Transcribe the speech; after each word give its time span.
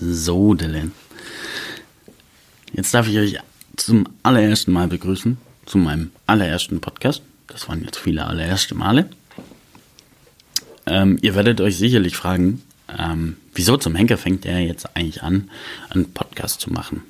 So, 0.00 0.54
Dylan. 0.54 0.92
Jetzt 2.72 2.94
darf 2.94 3.08
ich 3.08 3.18
euch 3.18 3.38
zum 3.76 4.06
allerersten 4.22 4.70
Mal 4.70 4.86
begrüßen, 4.86 5.38
zu 5.66 5.78
meinem 5.78 6.12
allerersten 6.26 6.80
Podcast. 6.80 7.22
Das 7.48 7.68
waren 7.68 7.82
jetzt 7.84 7.98
viele 7.98 8.24
allererste 8.26 8.76
Male. 8.76 9.10
Ähm, 10.86 11.18
ihr 11.22 11.34
werdet 11.34 11.60
euch 11.60 11.76
sicherlich 11.76 12.16
fragen, 12.16 12.62
ähm, 12.96 13.36
wieso 13.54 13.76
zum 13.76 13.96
Henker 13.96 14.18
fängt 14.18 14.46
er 14.46 14.60
jetzt 14.60 14.96
eigentlich 14.96 15.22
an, 15.24 15.50
einen 15.90 16.12
Podcast 16.12 16.60
zu 16.60 16.72
machen? 16.72 17.02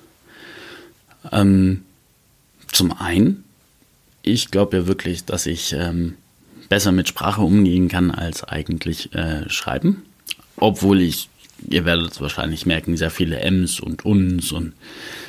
Ähm, 1.31 1.85
zum 2.73 2.93
einen, 2.93 3.45
ich 4.23 4.51
glaube 4.51 4.79
ja 4.79 4.87
wirklich, 4.87 5.27
dass 5.27 5.45
ich 5.45 5.75
ähm, 5.75 6.15
besser 6.71 6.93
mit 6.93 7.09
Sprache 7.09 7.43
umgehen 7.43 7.89
kann 7.89 8.11
als 8.11 8.45
eigentlich 8.45 9.15
äh, 9.15 9.49
schreiben. 9.51 10.05
Obwohl 10.57 11.03
ich, 11.03 11.29
ihr 11.69 11.85
werdet 11.85 12.13
es 12.13 12.21
wahrscheinlich 12.21 12.67
merken, 12.67 12.97
sehr 12.97 13.11
viele 13.11 13.41
Ms 13.41 13.81
und 13.81 14.05
Uns 14.05 14.53
und 14.53 14.73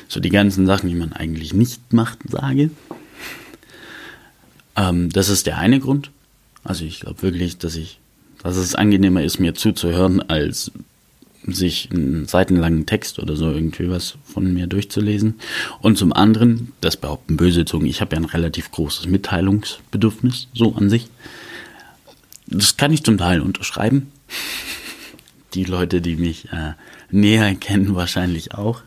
so 0.08 0.20
die 0.20 0.30
ganzen 0.30 0.66
Sachen, 0.66 0.88
die 0.88 0.94
man 0.94 1.12
eigentlich 1.12 1.52
nicht 1.52 1.92
macht, 1.92 2.18
sage. 2.28 2.70
Ähm, 4.76 5.10
das 5.10 5.28
ist 5.28 5.46
der 5.46 5.58
eine 5.58 5.80
Grund. 5.80 6.10
Also 6.64 6.84
ich 6.84 7.00
glaube 7.00 7.22
wirklich, 7.22 7.58
dass 7.58 7.76
ich, 7.76 7.98
dass 8.42 8.56
es 8.56 8.74
angenehmer 8.74 9.22
ist, 9.22 9.38
mir 9.38 9.54
zuzuhören, 9.54 10.20
als 10.28 10.72
sich 11.46 11.88
einen 11.90 12.26
seitenlangen 12.26 12.84
Text 12.84 13.18
oder 13.18 13.34
so 13.34 13.50
irgendwie 13.50 13.88
was 13.88 14.16
von 14.24 14.52
mir 14.52 14.66
durchzulesen. 14.66 15.40
Und 15.80 15.96
zum 15.96 16.12
anderen, 16.12 16.72
das 16.80 16.96
behaupten 16.96 17.36
böse 17.36 17.64
Zungen, 17.64 17.86
ich 17.86 18.00
habe 18.00 18.14
ja 18.14 18.20
ein 18.20 18.26
relativ 18.26 18.70
großes 18.70 19.06
Mitteilungsbedürfnis, 19.06 20.48
so 20.52 20.74
an 20.74 20.90
sich. 20.90 21.06
Das 22.46 22.76
kann 22.76 22.92
ich 22.92 23.04
zum 23.04 23.16
Teil 23.16 23.40
unterschreiben. 23.40 24.10
Die 25.54 25.64
Leute, 25.64 26.00
die 26.00 26.16
mich 26.16 26.52
äh, 26.52 26.74
näher 27.10 27.54
kennen, 27.54 27.94
wahrscheinlich 27.94 28.54
auch. 28.54 28.82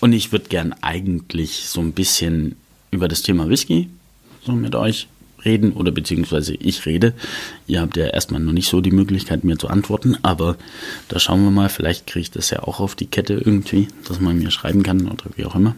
Und 0.00 0.12
ich 0.12 0.32
würde 0.32 0.48
gern 0.48 0.74
eigentlich 0.80 1.68
so 1.68 1.80
ein 1.80 1.92
bisschen 1.92 2.56
über 2.90 3.08
das 3.08 3.22
Thema 3.22 3.48
Whisky 3.48 3.88
so 4.44 4.52
mit 4.52 4.74
euch 4.74 5.08
reden 5.44 5.72
oder 5.72 5.90
beziehungsweise 5.90 6.54
ich 6.54 6.86
rede. 6.86 7.14
Ihr 7.66 7.80
habt 7.80 7.96
ja 7.96 8.06
erstmal 8.06 8.40
noch 8.40 8.52
nicht 8.52 8.68
so 8.68 8.80
die 8.80 8.90
Möglichkeit, 8.90 9.44
mir 9.44 9.58
zu 9.58 9.68
antworten, 9.68 10.16
aber 10.22 10.56
da 11.08 11.18
schauen 11.18 11.42
wir 11.44 11.50
mal, 11.50 11.68
vielleicht 11.68 12.06
kriege 12.06 12.22
ich 12.22 12.30
das 12.30 12.50
ja 12.50 12.62
auch 12.62 12.80
auf 12.80 12.94
die 12.94 13.06
Kette 13.06 13.34
irgendwie, 13.34 13.88
dass 14.06 14.20
man 14.20 14.38
mir 14.38 14.50
schreiben 14.50 14.82
kann 14.82 15.08
oder 15.08 15.24
wie 15.36 15.44
auch 15.44 15.54
immer. 15.54 15.74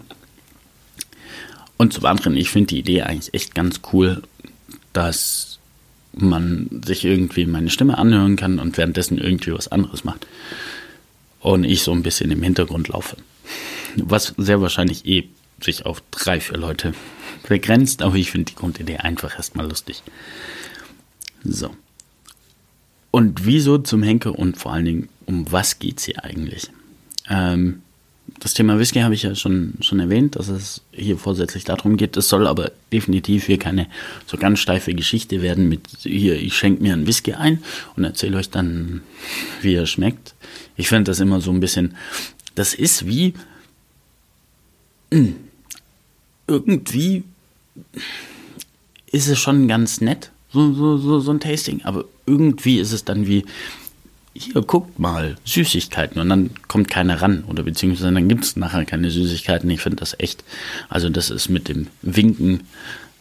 Und 1.76 1.92
zum 1.92 2.06
anderen, 2.06 2.36
ich 2.36 2.50
finde 2.50 2.68
die 2.68 2.78
Idee 2.78 3.02
eigentlich 3.02 3.34
echt 3.34 3.54
ganz 3.54 3.80
cool, 3.92 4.22
dass 4.92 5.58
man 6.16 6.82
sich 6.84 7.04
irgendwie 7.04 7.46
meine 7.46 7.70
Stimme 7.70 7.98
anhören 7.98 8.36
kann 8.36 8.58
und 8.58 8.76
währenddessen 8.76 9.18
irgendwie 9.18 9.52
was 9.52 9.68
anderes 9.68 10.04
macht. 10.04 10.26
Und 11.40 11.64
ich 11.64 11.82
so 11.82 11.92
ein 11.92 12.02
bisschen 12.02 12.30
im 12.30 12.42
Hintergrund 12.42 12.88
laufe. 12.88 13.16
Was 13.96 14.34
sehr 14.36 14.60
wahrscheinlich 14.60 15.06
eh 15.06 15.28
sich 15.60 15.86
auf 15.86 16.02
drei, 16.10 16.40
vier 16.40 16.56
Leute 16.56 16.94
begrenzt, 17.46 18.02
aber 18.02 18.16
ich 18.16 18.30
finde 18.30 18.52
die 18.52 18.56
Grundidee 18.56 18.96
einfach 18.96 19.36
erstmal 19.36 19.68
lustig. 19.68 20.02
So. 21.44 21.74
Und 23.10 23.46
wieso 23.46 23.78
zum 23.78 24.02
Henker 24.02 24.36
und 24.36 24.56
vor 24.56 24.72
allen 24.72 24.84
Dingen, 24.86 25.08
um 25.26 25.50
was 25.52 25.78
geht 25.78 25.98
es 25.98 26.04
hier 26.04 26.24
eigentlich? 26.24 26.70
Ähm, 27.28 27.82
das 28.40 28.54
Thema 28.54 28.78
Whisky 28.78 29.00
habe 29.00 29.14
ich 29.14 29.22
ja 29.22 29.34
schon, 29.34 29.74
schon 29.80 30.00
erwähnt, 30.00 30.36
dass 30.36 30.48
es 30.48 30.82
hier 30.92 31.16
vorsätzlich 31.16 31.64
darum 31.64 31.96
geht. 31.96 32.16
Es 32.16 32.28
soll 32.28 32.46
aber 32.46 32.72
definitiv 32.92 33.46
hier 33.46 33.58
keine 33.58 33.86
so 34.26 34.36
ganz 34.36 34.58
steife 34.58 34.94
Geschichte 34.94 35.40
werden 35.42 35.68
mit 35.68 35.82
hier, 36.00 36.36
ich 36.36 36.56
schenke 36.56 36.82
mir 36.82 36.92
einen 36.92 37.06
Whisky 37.06 37.32
ein 37.32 37.62
und 37.96 38.04
erzähle 38.04 38.38
euch 38.38 38.50
dann, 38.50 39.02
wie 39.62 39.74
er 39.74 39.86
schmeckt. 39.86 40.34
Ich 40.76 40.88
finde 40.88 41.10
das 41.10 41.20
immer 41.20 41.40
so 41.40 41.50
ein 41.50 41.60
bisschen, 41.60 41.96
das 42.54 42.74
ist 42.74 43.06
wie, 43.06 43.34
hm, 45.10 45.36
irgendwie 46.46 47.24
ist 49.10 49.28
es 49.28 49.38
schon 49.38 49.68
ganz 49.68 50.00
nett, 50.00 50.30
so, 50.52 50.72
so, 50.72 50.98
so, 50.98 51.20
so 51.20 51.30
ein 51.30 51.40
Tasting, 51.40 51.82
aber 51.84 52.04
irgendwie 52.26 52.78
ist 52.78 52.92
es 52.92 53.04
dann 53.04 53.26
wie, 53.26 53.44
hier 54.34 54.62
guckt 54.62 54.98
mal, 54.98 55.36
Süßigkeiten 55.44 56.20
und 56.20 56.28
dann 56.28 56.50
kommt 56.66 56.90
keiner 56.90 57.22
ran 57.22 57.44
oder 57.46 57.62
beziehungsweise 57.62 58.12
dann 58.12 58.28
gibt 58.28 58.44
es 58.44 58.56
nachher 58.56 58.84
keine 58.84 59.10
Süßigkeiten. 59.10 59.70
Ich 59.70 59.80
finde 59.80 59.96
das 59.98 60.18
echt, 60.18 60.44
also 60.88 61.08
das 61.08 61.30
ist 61.30 61.48
mit 61.48 61.68
dem 61.68 61.86
Winken 62.02 62.64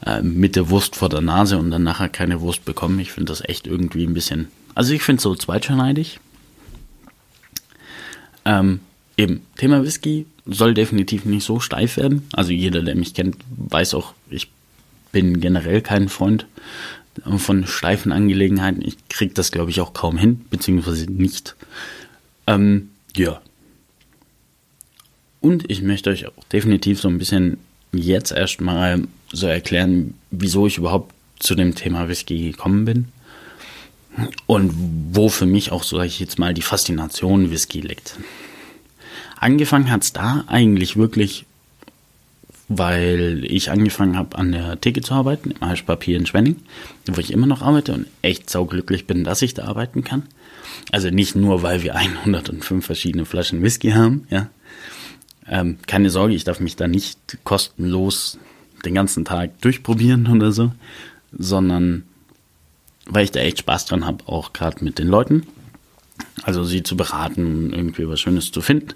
äh, 0.06 0.22
mit 0.22 0.56
der 0.56 0.70
Wurst 0.70 0.96
vor 0.96 1.10
der 1.10 1.22
Nase 1.22 1.58
und 1.58 1.70
dann 1.70 1.84
nachher 1.84 2.10
keine 2.10 2.42
Wurst 2.42 2.66
bekommen. 2.66 3.00
Ich 3.00 3.12
finde 3.12 3.32
das 3.32 3.48
echt 3.48 3.68
irgendwie 3.68 4.06
ein 4.06 4.14
bisschen, 4.14 4.48
also 4.74 4.94
ich 4.94 5.04
finde 5.04 5.18
es 5.18 5.24
so 5.24 5.36
zweitschneidig. 5.36 6.20
Ähm, 8.46 8.80
eben, 9.16 9.46
Thema 9.56 9.84
Whisky 9.84 10.26
soll 10.46 10.74
definitiv 10.74 11.26
nicht 11.26 11.46
so 11.46 11.60
steif 11.60 11.98
werden. 11.98 12.28
Also 12.34 12.52
jeder, 12.52 12.82
der 12.82 12.96
mich 12.96 13.14
kennt, 13.14 13.38
weiß 13.56 13.94
auch, 13.94 14.14
ich 14.30 14.50
bin 15.12 15.40
generell 15.40 15.82
kein 15.82 16.10
Freund 16.10 16.48
von 17.38 17.68
steifen 17.68 18.12
Angelegenheiten. 18.12 18.82
Ich 18.82 18.98
kriege 19.10 19.34
das, 19.34 19.52
glaube 19.52 19.72
ich, 19.72 19.82
auch 19.82 19.94
kaum 19.94 20.18
hin, 20.18 20.46
beziehungsweise 20.50 21.12
nicht. 21.12 21.56
Ähm, 22.48 22.90
ja. 23.16 23.42
Und 25.42 25.70
ich 25.70 25.82
möchte 25.82 26.10
euch 26.10 26.28
auch 26.28 26.44
definitiv 26.52 27.02
so 27.02 27.10
ein 27.10 27.18
bisschen 27.18 27.58
jetzt 27.92 28.32
erstmal 28.32 29.04
so 29.32 29.48
erklären, 29.48 30.14
wieso 30.32 30.68
ich 30.68 30.78
überhaupt 30.78 31.14
zu 31.40 31.56
dem 31.56 31.76
Thema 31.76 32.08
Whisky 32.08 32.52
gekommen 32.52 32.86
bin. 32.86 33.08
Und 34.46 34.74
wo 35.12 35.30
für 35.30 35.46
mich 35.46 35.72
auch, 35.72 35.84
so 35.84 35.98
sage 35.98 36.08
ich 36.08 36.20
jetzt 36.20 36.40
mal, 36.40 36.54
die 36.54 36.62
Faszination 36.62 37.52
Whisky 37.52 37.82
liegt. 37.82 38.16
Angefangen 39.38 39.92
hat 39.92 40.04
es 40.04 40.14
da 40.14 40.46
eigentlich 40.48 40.96
wirklich, 40.96 41.46
weil 42.68 43.44
ich 43.46 43.72
angefangen 43.72 44.18
habe, 44.18 44.38
an 44.38 44.52
der 44.52 44.80
Theke 44.80 45.02
zu 45.02 45.14
arbeiten, 45.14 45.52
im 45.52 45.68
Heischpapier 45.68 46.18
in 46.18 46.26
Schwenning, 46.26 46.58
wo 47.06 47.20
ich 47.20 47.32
immer 47.32 47.48
noch 47.48 47.62
arbeite 47.62 47.94
und 47.94 48.08
echt 48.22 48.50
sauglücklich 48.50 49.08
bin, 49.08 49.24
dass 49.24 49.42
ich 49.42 49.54
da 49.54 49.66
arbeiten 49.66 50.04
kann. 50.04 50.24
Also 50.92 51.10
nicht 51.10 51.36
nur, 51.36 51.62
weil 51.62 51.84
wir 51.84 51.96
105 52.24 52.86
verschiedene 52.86 53.26
Flaschen 53.26 53.62
Whisky 53.62 53.92
haben, 53.92 54.28
ja. 54.30 54.50
Ähm, 55.46 55.78
keine 55.88 56.10
Sorge, 56.10 56.36
ich 56.36 56.46
darf 56.46 56.62
mich 56.62 56.78
da 56.78 56.88
nicht 56.88 57.38
kostenlos 57.44 58.40
den 58.86 58.96
ganzen 58.96 59.26
Tag 59.26 59.62
durchprobieren 59.62 60.28
oder 60.28 60.54
so, 60.54 60.72
sondern 61.38 62.04
weil 63.06 63.26
ich 63.26 63.32
da 63.32 63.42
echt 63.42 63.60
Spaß 63.60 63.86
dran 63.86 64.06
habe, 64.06 64.26
auch 64.28 64.54
gerade 64.54 64.84
mit 64.86 65.00
den 65.00 65.10
Leuten 65.10 65.46
also 66.44 66.64
sie 66.64 66.84
zu 66.84 66.98
beraten, 66.98 67.72
irgendwie 67.74 68.08
was 68.08 68.20
Schönes 68.20 68.52
zu 68.52 68.62
finden. 68.62 68.90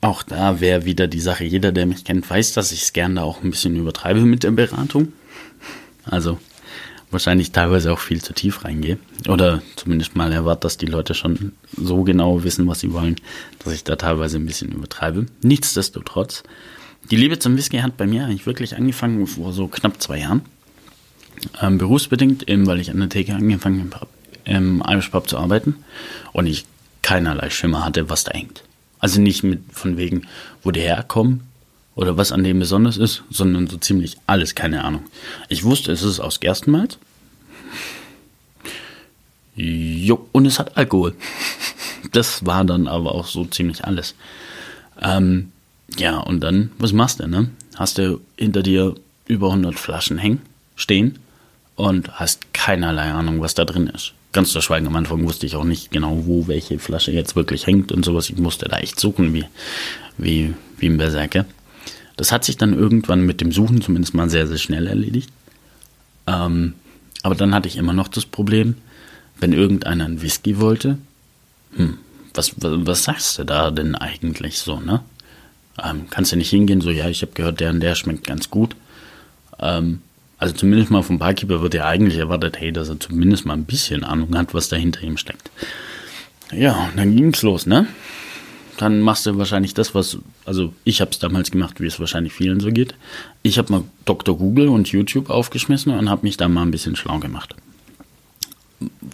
Auch 0.00 0.22
da 0.22 0.60
wäre 0.60 0.84
wieder 0.84 1.06
die 1.06 1.20
Sache, 1.20 1.44
jeder, 1.44 1.72
der 1.72 1.86
mich 1.86 2.04
kennt, 2.04 2.28
weiß, 2.28 2.54
dass 2.54 2.72
ich 2.72 2.82
es 2.82 2.92
gerne 2.92 3.16
da 3.16 3.22
auch 3.22 3.42
ein 3.42 3.50
bisschen 3.50 3.76
übertreibe 3.76 4.20
mit 4.20 4.42
der 4.42 4.50
Beratung. 4.50 5.12
Also 6.04 6.38
wahrscheinlich 7.10 7.52
teilweise 7.52 7.92
auch 7.92 7.98
viel 7.98 8.22
zu 8.22 8.32
tief 8.32 8.64
reingehe. 8.64 8.98
Oder 9.28 9.62
zumindest 9.76 10.16
mal 10.16 10.32
erwarte, 10.32 10.62
dass 10.62 10.78
die 10.78 10.86
Leute 10.86 11.14
schon 11.14 11.52
so 11.76 12.02
genau 12.02 12.44
wissen, 12.44 12.66
was 12.66 12.80
sie 12.80 12.92
wollen, 12.92 13.16
dass 13.62 13.74
ich 13.74 13.84
da 13.84 13.96
teilweise 13.96 14.38
ein 14.38 14.46
bisschen 14.46 14.72
übertreibe. 14.72 15.26
Nichtsdestotrotz, 15.42 16.44
die 17.10 17.16
Liebe 17.16 17.38
zum 17.38 17.56
Whisky 17.56 17.78
hat 17.78 17.96
bei 17.96 18.06
mir 18.06 18.24
eigentlich 18.24 18.46
wirklich 18.46 18.76
angefangen 18.76 19.26
vor 19.26 19.52
so 19.52 19.68
knapp 19.68 20.00
zwei 20.00 20.20
Jahren. 20.20 20.42
Ähm, 21.60 21.78
berufsbedingt, 21.78 22.48
eben 22.48 22.66
weil 22.66 22.80
ich 22.80 22.90
an 22.90 23.00
der 23.00 23.08
Theke 23.08 23.34
angefangen 23.34 23.90
habe, 23.94 24.08
im 24.44 24.82
Irish 24.86 25.08
Pub 25.08 25.28
zu 25.28 25.38
arbeiten 25.38 25.76
und 26.32 26.46
ich 26.46 26.66
keinerlei 27.02 27.50
Schimmer 27.50 27.84
hatte, 27.84 28.10
was 28.10 28.24
da 28.24 28.32
hängt. 28.32 28.62
Also 29.00 29.20
nicht 29.20 29.42
mit 29.42 29.62
von 29.72 29.96
wegen, 29.96 30.26
wo 30.62 30.70
die 30.70 30.80
herkommen 30.80 31.42
oder 31.94 32.16
was 32.16 32.32
an 32.32 32.44
dem 32.44 32.58
besonders 32.58 32.98
ist, 32.98 33.24
sondern 33.30 33.66
so 33.66 33.78
ziemlich 33.78 34.16
alles, 34.26 34.54
keine 34.54 34.84
Ahnung. 34.84 35.02
Ich 35.48 35.64
wusste, 35.64 35.90
es 35.90 36.02
ist 36.02 36.20
aus 36.20 36.40
Gerstenmalz. 36.40 36.98
Jo, 39.56 40.28
und 40.32 40.46
es 40.46 40.58
hat 40.58 40.76
Alkohol. 40.76 41.14
Das 42.12 42.46
war 42.46 42.64
dann 42.64 42.88
aber 42.88 43.14
auch 43.14 43.26
so 43.26 43.44
ziemlich 43.44 43.84
alles. 43.84 44.14
Ähm, 45.00 45.52
ja, 45.98 46.16
und 46.16 46.40
dann, 46.40 46.72
was 46.78 46.92
machst 46.92 47.20
du, 47.20 47.28
ne? 47.28 47.50
Hast 47.76 47.98
du 47.98 48.20
hinter 48.36 48.62
dir 48.62 48.94
über 49.28 49.48
100 49.48 49.78
Flaschen 49.78 50.16
hängen, 50.16 50.40
stehen 50.76 51.18
und 51.76 52.18
hast 52.18 52.54
keinerlei 52.54 53.12
Ahnung, 53.12 53.42
was 53.42 53.54
da 53.54 53.66
drin 53.66 53.86
ist 53.88 54.14
ganz 54.32 54.52
zu 54.52 54.60
schweigen, 54.60 54.86
am 54.86 54.96
Anfang 54.96 55.24
wusste 55.24 55.46
ich 55.46 55.56
auch 55.56 55.64
nicht 55.64 55.90
genau, 55.90 56.26
wo 56.26 56.46
welche 56.46 56.78
Flasche 56.78 57.12
jetzt 57.12 57.36
wirklich 57.36 57.66
hängt 57.66 57.92
und 57.92 58.04
sowas. 58.04 58.30
Ich 58.30 58.36
musste 58.36 58.68
da 58.68 58.78
echt 58.78 59.00
suchen, 59.00 59.34
wie, 59.34 59.44
wie, 60.18 60.54
wie 60.78 60.86
ein 60.86 60.98
Berserker. 60.98 61.46
Das 62.16 62.32
hat 62.32 62.44
sich 62.44 62.56
dann 62.56 62.74
irgendwann 62.78 63.24
mit 63.24 63.40
dem 63.40 63.50
Suchen 63.50 63.80
zumindest 63.80 64.14
mal 64.14 64.28
sehr, 64.28 64.46
sehr 64.46 64.58
schnell 64.58 64.86
erledigt. 64.86 65.30
Ähm, 66.26 66.74
aber 67.22 67.34
dann 67.34 67.54
hatte 67.54 67.68
ich 67.68 67.76
immer 67.76 67.92
noch 67.92 68.08
das 68.08 68.26
Problem, 68.26 68.76
wenn 69.38 69.52
irgendeiner 69.52 70.04
einen 70.04 70.22
Whisky 70.22 70.60
wollte, 70.60 70.98
hm, 71.76 71.98
was, 72.34 72.52
was, 72.60 72.86
was 72.86 73.04
sagst 73.04 73.38
du 73.38 73.44
da 73.44 73.70
denn 73.70 73.94
eigentlich 73.94 74.58
so, 74.58 74.80
ne? 74.80 75.02
Ähm, 75.82 76.06
kannst 76.10 76.32
du 76.32 76.36
nicht 76.36 76.50
hingehen, 76.50 76.80
so, 76.80 76.90
ja, 76.90 77.08
ich 77.08 77.22
habe 77.22 77.32
gehört, 77.32 77.60
der 77.60 77.70
und 77.70 77.80
der 77.80 77.94
schmeckt 77.94 78.26
ganz 78.26 78.50
gut. 78.50 78.76
Ähm, 79.58 80.02
also 80.40 80.54
zumindest 80.54 80.90
mal 80.90 81.02
vom 81.02 81.18
Barkeeper 81.18 81.60
wird 81.60 81.74
ja 81.74 81.84
eigentlich 81.84 82.18
erwartet, 82.18 82.58
hey, 82.58 82.72
dass 82.72 82.88
er 82.88 82.98
zumindest 82.98 83.44
mal 83.44 83.52
ein 83.52 83.66
bisschen 83.66 84.04
Ahnung 84.04 84.36
hat, 84.36 84.54
was 84.54 84.70
da 84.70 84.76
hinter 84.76 85.02
ihm 85.02 85.18
steckt. 85.18 85.50
Ja, 86.50 86.86
und 86.86 86.96
dann 86.96 87.14
ging's 87.14 87.42
los, 87.42 87.66
ne? 87.66 87.86
Dann 88.78 89.02
machst 89.02 89.26
du 89.26 89.36
wahrscheinlich 89.36 89.74
das, 89.74 89.94
was, 89.94 90.16
also 90.46 90.72
ich 90.84 91.02
habe 91.02 91.10
es 91.10 91.18
damals 91.18 91.50
gemacht, 91.50 91.78
wie 91.80 91.86
es 91.86 92.00
wahrscheinlich 92.00 92.32
vielen 92.32 92.58
so 92.58 92.70
geht. 92.70 92.94
Ich 93.42 93.58
habe 93.58 93.70
mal 93.70 93.84
Dr. 94.06 94.36
Google 94.38 94.68
und 94.68 94.88
YouTube 94.88 95.28
aufgeschmissen 95.28 95.92
und 95.92 96.08
habe 96.08 96.22
mich 96.22 96.38
da 96.38 96.48
mal 96.48 96.62
ein 96.62 96.70
bisschen 96.70 96.96
schlau 96.96 97.18
gemacht. 97.18 97.54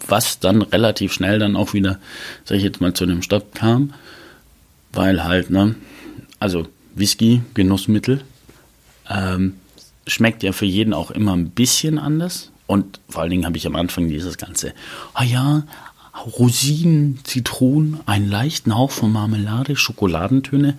Was 0.07 0.39
dann 0.39 0.61
relativ 0.61 1.11
schnell 1.11 1.39
dann 1.39 1.57
auch 1.57 1.73
wieder, 1.73 1.99
sag 2.45 2.55
ich 2.55 2.63
jetzt 2.63 2.79
mal, 2.79 2.93
zu 2.93 3.03
einem 3.03 3.21
Stopp 3.21 3.53
kam, 3.53 3.93
weil 4.93 5.25
halt, 5.25 5.49
ne, 5.49 5.75
also 6.39 6.67
Whisky, 6.95 7.41
Genussmittel, 7.53 8.21
ähm, 9.09 9.55
schmeckt 10.07 10.43
ja 10.43 10.51
für 10.51 10.65
jeden 10.65 10.93
auch 10.93 11.11
immer 11.11 11.33
ein 11.33 11.49
bisschen 11.49 11.99
anders. 11.99 12.51
Und 12.65 12.99
vor 13.09 13.21
allen 13.21 13.31
Dingen 13.31 13.45
habe 13.45 13.57
ich 13.57 13.67
am 13.67 13.75
Anfang 13.75 14.09
dieses 14.09 14.37
ganze, 14.37 14.73
ah 15.13 15.23
ja, 15.23 15.63
Rosinen, 16.25 17.19
Zitronen, 17.23 17.99
einen 18.05 18.29
leichten 18.29 18.75
Hauch 18.75 18.91
von 18.91 19.11
Marmelade, 19.11 19.75
Schokoladentöne. 19.75 20.77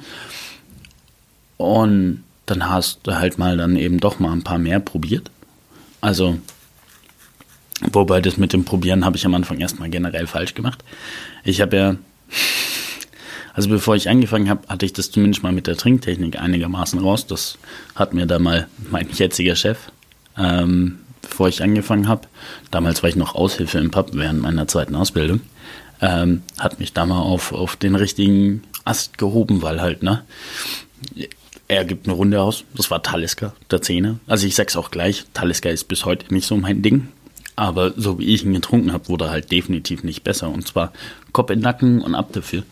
Und 1.57 2.25
dann 2.47 2.69
hast 2.69 3.01
du 3.05 3.15
halt 3.15 3.39
mal 3.39 3.57
dann 3.57 3.77
eben 3.77 4.01
doch 4.01 4.19
mal 4.19 4.33
ein 4.33 4.43
paar 4.43 4.59
mehr 4.59 4.81
probiert. 4.81 5.31
Also, 6.01 6.39
wobei 7.93 8.21
das 8.21 8.37
mit 8.37 8.53
dem 8.53 8.65
Probieren 8.65 9.05
habe 9.05 9.17
ich 9.17 9.27
am 9.27 9.35
Anfang 9.35 9.59
erstmal 9.59 9.91
generell 9.91 10.27
falsch 10.27 10.55
gemacht. 10.55 10.83
Ich 11.45 11.61
habe 11.61 11.77
ja, 11.77 11.97
also 13.59 13.71
bevor 13.71 13.97
ich 13.97 14.09
angefangen 14.09 14.49
habe, 14.49 14.69
hatte 14.69 14.87
ich 14.87 14.93
das 14.93 15.11
zumindest 15.11 15.43
mal 15.43 15.53
mit 15.53 15.67
der 15.67 15.77
Trinktechnik 15.77 16.41
einigermaßen 16.41 16.99
raus. 17.01 17.27
Das 17.27 17.59
hat 17.95 18.15
mir 18.15 18.27
da 18.27 18.39
mal 18.39 18.69
mein 18.91 19.09
jetziger 19.11 19.57
Chef 19.57 19.91
ähm, 20.39 20.99
bevor 21.21 21.49
ich 21.49 21.63
angefangen 21.63 22.09
habe, 22.09 22.23
damals 22.71 23.03
war 23.03 23.11
ich 23.11 23.17
noch 23.17 23.35
Aushilfe 23.35 23.79
im 23.79 23.91
Pub 23.91 24.11
während 24.13 24.41
meiner 24.41 24.69
zweiten 24.69 24.95
Ausbildung, 24.95 25.41
ähm, 26.01 26.43
hat 26.59 26.79
mich 26.79 26.93
da 26.93 27.07
mal 27.07 27.21
auf, 27.21 27.53
auf 27.53 27.77
den 27.77 27.97
richtigen 27.97 28.63
Ast 28.85 29.19
gehoben, 29.19 29.63
weil 29.63 29.81
halt, 29.81 30.03
ne, 30.03 30.25
er 31.67 31.85
gibt 31.85 32.07
eine 32.07 32.17
Runde 32.17 32.41
aus. 32.41 32.65
Das 32.75 32.91
war 32.91 33.03
Talisker, 33.03 33.55
der 33.71 33.83
Zehner. 33.83 34.21
Also 34.27 34.47
ich 34.47 34.55
sag's 34.55 34.77
auch 34.77 34.91
gleich, 34.91 35.25
Talisker 35.35 35.71
ist 35.71 35.85
bis 35.85 36.07
heute 36.07 36.33
nicht 36.33 36.47
so 36.47 36.57
mein 36.57 36.81
Ding. 36.81 37.09
Aber 37.57 37.93
so 37.97 38.19
wie 38.19 38.33
ich 38.33 38.45
ihn 38.45 38.55
getrunken 38.55 38.93
habe, 38.93 39.09
wurde 39.09 39.27
er 39.27 39.33
halt 39.33 39.51
definitiv 39.51 40.05
nicht 40.05 40.23
besser. 40.23 40.49
Und 40.49 40.67
zwar 40.67 40.93
Kopf 41.33 41.51
in 41.51 41.61
Nacken 41.61 42.01
und 42.01 42.15
ab 42.15 42.33
dafür. 42.33 42.63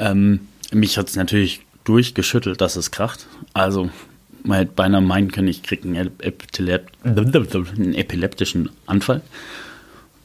Ähm, 0.00 0.40
mich 0.72 0.98
hat's 0.98 1.14
natürlich 1.14 1.60
durchgeschüttelt, 1.84 2.60
dass 2.60 2.76
es 2.76 2.90
kracht. 2.90 3.26
Also 3.52 3.90
man 4.42 4.58
hätte 4.58 4.72
beinahe 4.74 5.00
meinen 5.00 5.30
können, 5.30 5.48
ich 5.48 5.62
kriege 5.62 5.86
einen, 5.86 6.10
Epilep 6.20 6.90
einen, 7.04 7.94
epileptischen 7.94 8.70
Anfall. 8.86 9.20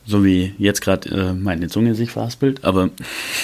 So 0.06 0.24
wie 0.24 0.54
jetzt 0.58 0.82
gerade 0.82 1.10
äh, 1.10 1.34
meine 1.34 1.68
Zunge 1.68 1.96
sich 1.96 2.12
verhaspelt. 2.12 2.64
Aber 2.64 2.90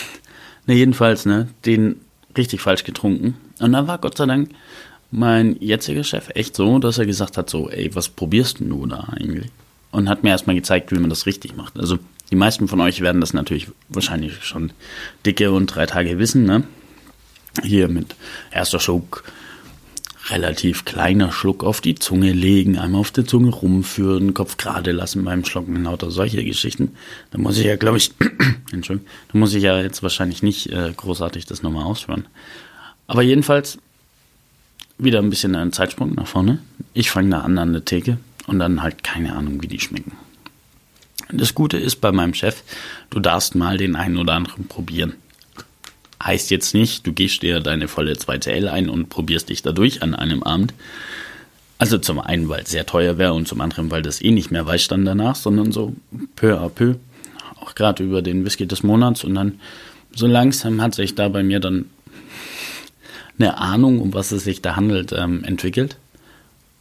ne, 0.68 0.74
jedenfalls, 0.74 1.26
ne, 1.26 1.48
den 1.66 1.98
richtig 2.38 2.62
falsch 2.62 2.84
getrunken. 2.84 3.36
Und 3.60 3.74
dann 3.74 3.88
war 3.88 3.98
Gott 3.98 4.18
sei 4.18 4.26
Dank 4.26 4.50
mein 5.12 5.58
jetziger 5.60 6.06
Chef 6.06 6.30
echt 6.36 6.56
so, 6.56 6.80
dass 6.80 6.98
er 6.98 7.06
gesagt 7.06 7.38
hat: 7.38 7.50
so, 7.50 7.70
ey, 7.70 7.94
was 7.94 8.08
probierst 8.08 8.60
du 8.60 8.86
da 8.86 9.10
eigentlich? 9.12 9.48
Und 9.92 10.08
hat 10.08 10.24
mir 10.24 10.30
erstmal 10.30 10.56
gezeigt, 10.56 10.92
wie 10.92 11.00
man 11.00 11.10
das 11.10 11.26
richtig 11.26 11.58
macht. 11.58 11.78
Also 11.78 12.00
die 12.32 12.38
meisten 12.38 12.68
von 12.68 12.80
euch 12.82 13.02
werden 13.02 13.22
das 13.22 13.34
natürlich 13.34 13.68
wahrscheinlich 13.90 14.44
schon 14.44 14.72
dicke 15.26 15.52
und 15.52 15.68
drei 15.68 15.86
Tage 15.86 16.18
wissen, 16.18 16.46
ne? 16.46 16.64
Hier 17.64 17.90
mit 17.90 18.16
erster 18.52 18.80
Schluck, 18.80 19.26
relativ 20.30 20.86
kleiner 20.86 21.34
Schluck 21.34 21.66
auf 21.66 21.82
die 21.82 21.96
Zunge 21.96 22.32
legen, 22.32 22.78
einmal 22.78 23.02
auf 23.02 23.12
der 23.12 23.26
Zunge 23.26 23.50
rumführen, 23.50 24.34
Kopf 24.34 24.56
gerade 24.56 24.94
lassen 24.94 25.26
beim 25.26 25.44
Schlucken, 25.44 25.84
lauter 25.84 26.12
solche 26.12 26.44
Geschichten. 26.46 26.96
Da 27.32 27.38
muss 27.38 27.58
ich 27.58 27.66
ja, 27.66 27.76
glaube 27.76 27.98
ich, 27.98 28.14
Entschuldigung, 28.72 29.10
da 29.32 29.38
muss 29.38 29.54
ich 29.54 29.64
ja 29.64 29.82
jetzt 29.82 30.02
wahrscheinlich 30.02 30.42
nicht 30.42 30.72
äh, 30.72 30.94
großartig 30.96 31.46
das 31.46 31.62
nochmal 31.62 31.84
ausführen. 31.84 32.26
Aber 33.08 33.22
jedenfalls 33.22 33.78
wieder 34.98 35.20
ein 35.20 35.30
bisschen 35.30 35.56
ein 35.56 35.74
Zeitsprung 35.74 36.14
nach 36.16 36.28
vorne. 36.28 36.60
Ich 36.94 37.12
fange 37.12 37.32
da 37.32 37.42
an 37.42 37.58
an 37.58 37.74
der 37.74 37.84
Theke 37.84 38.18
und 38.48 38.60
dann 38.60 38.82
halt 38.82 39.04
keine 39.04 39.36
Ahnung, 39.36 39.62
wie 39.62 39.68
die 39.68 39.80
schmecken. 39.80 40.14
Das 41.34 41.56
Gute 41.56 41.78
ist 41.78 41.98
bei 42.02 42.12
meinem 42.12 42.34
Chef, 42.34 42.64
du 43.10 43.20
darfst 43.20 43.56
mal 43.56 43.78
den 43.78 43.96
einen 43.96 44.18
oder 44.18 44.34
anderen 44.34 44.68
probieren. 44.68 45.14
Heißt 46.24 46.52
jetzt 46.52 46.74
nicht, 46.74 47.08
du 47.08 47.14
gehst 47.14 47.42
dir 47.42 47.62
deine 47.62 47.88
volle 47.88 48.14
2TL 48.14 48.68
ein 48.68 48.90
und 48.90 49.10
probierst 49.10 49.50
dich 49.50 49.62
dadurch 49.62 50.04
an 50.04 50.14
einem 50.14 50.44
Abend. 50.44 50.74
Also 51.80 51.98
zum 51.98 52.20
einen, 52.20 52.48
weil 52.48 52.64
es 52.64 52.70
sehr 52.70 52.86
teuer 52.86 53.18
wäre 53.18 53.34
und 53.34 53.48
zum 53.48 53.60
anderen, 53.60 53.90
weil 53.90 54.04
das 54.04 54.22
eh 54.22 54.30
nicht 54.30 54.52
mehr 54.52 54.66
weiß 54.66 54.88
dann 54.88 55.04
danach, 55.04 55.36
sondern 55.36 55.72
so 55.72 55.96
peu 56.36 56.60
à 56.60 56.70
peu, 56.70 56.96
auch 57.60 57.74
gerade 57.74 58.04
über 58.04 58.22
den 58.22 58.46
Whisky 58.46 58.68
des 58.68 58.84
Monats 58.84 59.24
und 59.24 59.34
dann 59.34 59.60
so 60.14 60.28
langsam 60.28 60.82
hat 60.82 60.94
sich 60.94 61.16
da 61.16 61.30
bei 61.30 61.42
mir 61.42 61.60
dann 61.60 61.86
eine 63.40 63.58
Ahnung, 63.58 64.00
um 64.00 64.14
was 64.14 64.32
es 64.32 64.44
sich 64.44 64.62
da 64.62 64.76
handelt, 64.76 65.14
ähm, 65.14 65.44
entwickelt. 65.44 65.98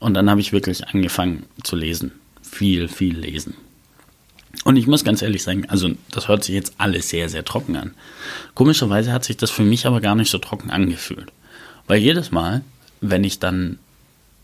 Und 0.01 0.15
dann 0.15 0.29
habe 0.29 0.41
ich 0.41 0.53
wirklich 0.53 0.87
angefangen 0.89 1.45
zu 1.63 1.77
lesen. 1.77 2.13
Viel, 2.43 2.89
viel 2.89 3.17
lesen. 3.17 3.55
Und 4.65 4.77
ich 4.77 4.87
muss 4.87 5.05
ganz 5.05 5.23
ehrlich 5.23 5.43
sagen, 5.43 5.67
also 5.69 5.91
das 6.11 6.29
hört 6.29 6.45
sich 6.45 6.55
jetzt 6.55 6.75
alles 6.79 7.09
sehr, 7.09 7.29
sehr 7.29 7.45
trocken 7.45 7.77
an. 7.77 7.95
Komischerweise 8.55 9.13
hat 9.13 9.25
sich 9.25 9.37
das 9.37 9.51
für 9.51 9.63
mich 9.63 9.87
aber 9.87 10.01
gar 10.01 10.15
nicht 10.15 10.31
so 10.31 10.39
trocken 10.39 10.71
angefühlt. 10.71 11.33
Weil 11.87 12.01
jedes 12.01 12.31
Mal, 12.31 12.63
wenn 13.01 13.25
ich 13.25 13.39
dann 13.39 13.79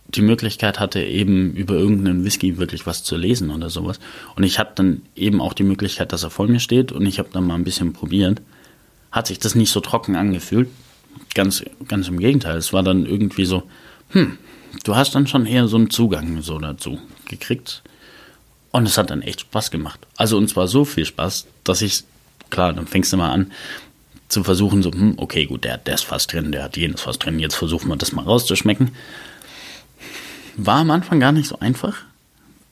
die 0.09 0.23
Möglichkeit 0.23 0.79
hatte, 0.79 1.03
eben 1.03 1.53
über 1.53 1.75
irgendeinen 1.75 2.25
Whisky 2.25 2.59
wirklich 2.59 2.87
was 2.87 3.03
zu 3.03 3.17
lesen 3.17 3.51
oder 3.51 3.69
sowas, 3.69 3.99
und 4.37 4.45
ich 4.45 4.59
hatte 4.59 4.77
dann 4.77 5.03
eben 5.17 5.41
auch 5.41 5.53
die 5.53 5.65
Möglichkeit, 5.65 6.13
dass 6.13 6.23
er 6.23 6.31
vor 6.31 6.47
mir 6.47 6.61
steht 6.61 6.93
und 6.93 7.05
ich 7.05 7.19
habe 7.19 7.29
dann 7.33 7.47
mal 7.47 7.57
ein 7.57 7.65
bisschen 7.65 7.93
probiert, 7.93 8.41
hat 9.11 9.27
sich 9.27 9.39
das 9.39 9.55
nicht 9.55 9.71
so 9.71 9.81
trocken 9.81 10.15
angefühlt. 10.15 10.69
Ganz, 11.35 11.65
ganz 11.89 12.09
im 12.09 12.19
Gegenteil. 12.19 12.57
Es 12.57 12.73
war 12.73 12.83
dann 12.83 13.07
irgendwie 13.07 13.47
so, 13.47 13.65
hm, 14.11 14.39
du 14.85 14.95
hast 14.95 15.15
dann 15.15 15.27
schon 15.27 15.47
eher 15.47 15.67
so 15.67 15.77
einen 15.77 15.91
Zugang 15.91 16.43
so 16.43 16.59
dazu 16.59 16.99
gekriegt 17.29 17.83
und 18.77 18.87
es 18.87 18.99
hat 18.99 19.11
dann 19.11 19.23
echt 19.23 19.41
Spaß 19.41 19.71
gemacht. 19.71 20.01
Also 20.17 20.37
und 20.37 20.49
zwar 20.49 20.69
so 20.69 20.85
viel 20.85 21.05
Spaß, 21.05 21.47
dass 21.65 21.83
ich, 21.83 22.05
klar, 22.51 22.73
dann 22.73 22.87
fängst 22.87 23.13
du 23.13 23.17
mal 23.17 23.31
an 23.31 23.53
zu 24.29 24.43
versuchen, 24.45 24.83
so, 24.83 24.93
hm, 24.93 25.15
okay, 25.17 25.47
gut, 25.47 25.65
der 25.65 25.75
hat 25.75 25.89
das 25.89 26.03
fast 26.03 26.33
drin, 26.33 26.53
der 26.53 26.65
hat 26.65 26.77
jenes 26.77 27.01
fast 27.01 27.25
drin, 27.25 27.39
jetzt 27.39 27.55
versuchen 27.55 27.89
wir 27.89 27.97
das 27.97 28.13
mal 28.13 28.25
rauszuschmecken. 28.25 28.91
War 30.57 30.81
am 30.81 30.91
Anfang 30.91 31.21
gar 31.21 31.33
nicht 31.33 31.49
so 31.49 31.59
einfach. 31.61 31.97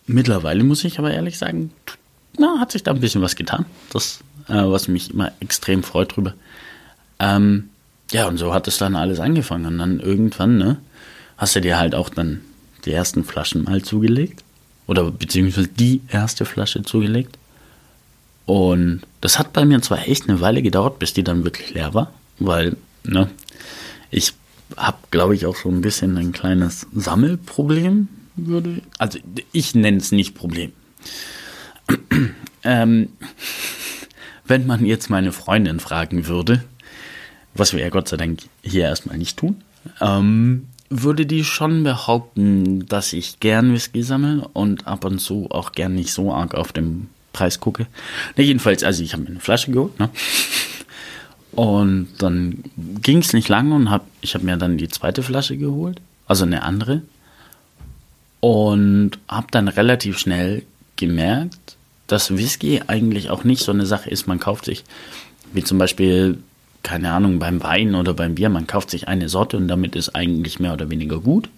Mittlerweile 0.07 0.65
muss 0.65 0.85
ich 0.85 0.99
aber 0.99 1.13
ehrlich 1.13 1.39
sagen, 1.39 1.71
na, 2.37 2.59
hat 2.59 2.73
sich 2.73 2.83
da 2.83 2.91
ein 2.91 3.01
bisschen 3.01 3.23
was 3.23 3.37
getan. 3.37 3.65
Das, 3.91 4.21
äh, 4.49 4.55
was 4.55 4.89
mich 4.89 5.11
immer 5.11 5.33
extrem 5.41 5.83
freut 5.83 6.17
drüber. 6.17 6.35
Ähm, 7.19 7.71
ja, 8.11 8.27
und 8.27 8.37
so 8.37 8.53
hat 8.53 8.69
es 8.69 8.79
dann 8.79 8.97
alles 8.97 9.21
angefangen. 9.21 9.67
Und 9.67 9.79
dann 9.79 10.01
irgendwann, 10.01 10.59
ne, 10.59 10.79
hast 11.37 11.57
du 11.57 11.61
dir 11.61 11.79
halt 11.79 11.95
auch 11.95 12.09
dann 12.09 12.41
die 12.85 12.93
ersten 12.93 13.25
Flaschen 13.25 13.65
mal 13.65 13.83
zugelegt 13.83 14.44
oder 14.87 15.11
beziehungsweise 15.11 15.69
die 15.69 16.03
erste 16.09 16.45
Flasche 16.45 16.83
zugelegt. 16.83 17.39
Und 18.47 19.03
das 19.21 19.39
hat 19.39 19.53
bei 19.53 19.65
mir 19.65 19.81
zwar 19.81 20.07
echt 20.07 20.29
eine 20.29 20.41
Weile 20.41 20.63
gedauert, 20.63 20.99
bis 20.99 21.15
die 21.15 21.25
dann 21.25 21.45
wirklich 21.45 21.73
leer 21.73 21.95
war, 21.95 22.13
weil, 22.39 22.77
ne, 23.05 23.31
ich 24.11 24.35
habe, 24.77 24.99
glaube 25.11 25.35
ich, 25.35 25.47
auch 25.47 25.57
so 25.57 25.69
ein 25.71 25.81
bisschen 25.81 26.17
ein 26.19 26.33
kleines 26.33 26.87
Sammelproblem, 26.95 28.09
würde, 28.37 28.83
also 28.99 29.19
ich 29.53 29.75
nenne 29.75 29.99
es 29.99 30.13
nicht 30.13 30.35
Problem. 30.35 30.73
ähm, 32.65 33.09
wenn 34.47 34.67
man 34.67 34.85
jetzt 34.85 35.09
meine 35.09 35.33
Freundin 35.33 35.81
fragen 35.81 36.27
würde, 36.27 36.65
was 37.55 37.73
wir 37.73 37.81
ja 37.81 37.89
Gott 37.89 38.09
sei 38.09 38.17
Dank 38.17 38.41
hier 38.63 38.83
erstmal 38.83 39.17
nicht 39.17 39.39
tun, 39.39 39.63
ähm, 40.01 40.67
würde 40.91 41.27
die 41.27 41.45
schon 41.45 41.83
behaupten, 41.83 42.87
dass 42.87 43.13
ich 43.13 43.41
gern 43.41 43.73
Whisky 43.73 44.03
sammle 44.03 44.49
und 44.53 44.87
ab 44.87 45.05
und 45.05 45.19
zu 45.19 45.49
auch 45.51 45.73
gern 45.73 45.95
nicht 45.95 46.13
so 46.13 46.33
arg 46.33 46.55
auf 46.55 46.73
den 46.73 47.09
Preis 47.33 47.61
gucke. 47.61 47.87
Ne, 48.37 48.45
jedenfalls, 48.45 48.85
also 48.85 49.03
ich 49.03 49.13
habe 49.13 49.25
mir 49.25 49.31
eine 49.31 49.41
Flasche 49.41 49.71
geholt, 49.71 49.99
ne? 49.99 50.11
Und 51.53 52.09
dann 52.19 52.65
ging 53.01 53.19
es 53.19 53.33
nicht 53.33 53.49
lange 53.49 53.75
und 53.75 53.91
hab, 53.91 54.07
ich 54.21 54.35
habe 54.35 54.45
mir 54.45 54.57
dann 54.57 54.77
die 54.77 54.89
zweite 54.89 55.23
Flasche 55.23 55.57
geholt, 55.57 56.01
also 56.27 56.45
eine 56.45 56.63
andere. 56.63 57.03
Und 58.41 59.13
habe 59.29 59.47
dann 59.51 59.69
relativ 59.69 60.19
schnell 60.19 60.65
gemerkt, 60.97 61.77
dass 62.07 62.37
Whisky 62.37 62.83
eigentlich 62.87 63.31
auch 63.31 63.45
nicht 63.45 63.63
so 63.63 63.73
eine 63.73 63.87
Sache 63.87 64.11
ist, 64.11 64.27
man 64.27 64.41
kauft 64.41 64.65
sich, 64.65 64.85
wie 65.53 65.65
zum 65.65 65.79
Beispiel 65.79 66.39
keine 66.85 67.13
Ahnung, 67.13 67.41
beim 67.41 67.63
Wein 67.63 67.97
oder 67.97 68.15
beim 68.15 68.37
Bier, 68.37 68.51
man 68.51 68.69
kauft 68.69 68.91
sich 68.91 69.09
eine 69.09 69.29
Sorte 69.29 69.57
und 69.57 69.67
damit 69.67 69.97
ist 69.97 70.11
eigentlich 70.11 70.61
mehr 70.61 70.75
oder 70.75 70.91
weniger 70.91 71.19
gut. 71.19 71.49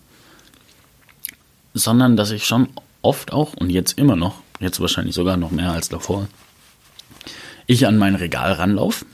Sondern 1.75 2.17
dass 2.17 2.31
ich 2.31 2.47
schon 2.47 2.69
oft 3.03 3.33
auch 3.33 3.53
und 3.55 3.69
jetzt 3.69 3.99
immer 3.99 4.17
noch, 4.17 4.41
jetzt 4.61 4.81
wahrscheinlich 4.81 5.15
sogar 5.15 5.37
noch 5.37 5.51
mehr 5.51 5.73
als 5.73 5.91
davor, 5.91 6.29
ich 7.67 7.87
an 7.87 7.99
mein 7.99 8.15
Regal 8.15 8.53
ranlaufe 8.53 9.05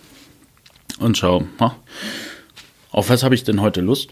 und 0.99 1.16
schaue, 1.16 1.49
auf 2.90 3.09
was 3.09 3.23
habe 3.23 3.35
ich 3.35 3.42
denn 3.42 3.61
heute 3.61 3.81
Lust? 3.81 4.11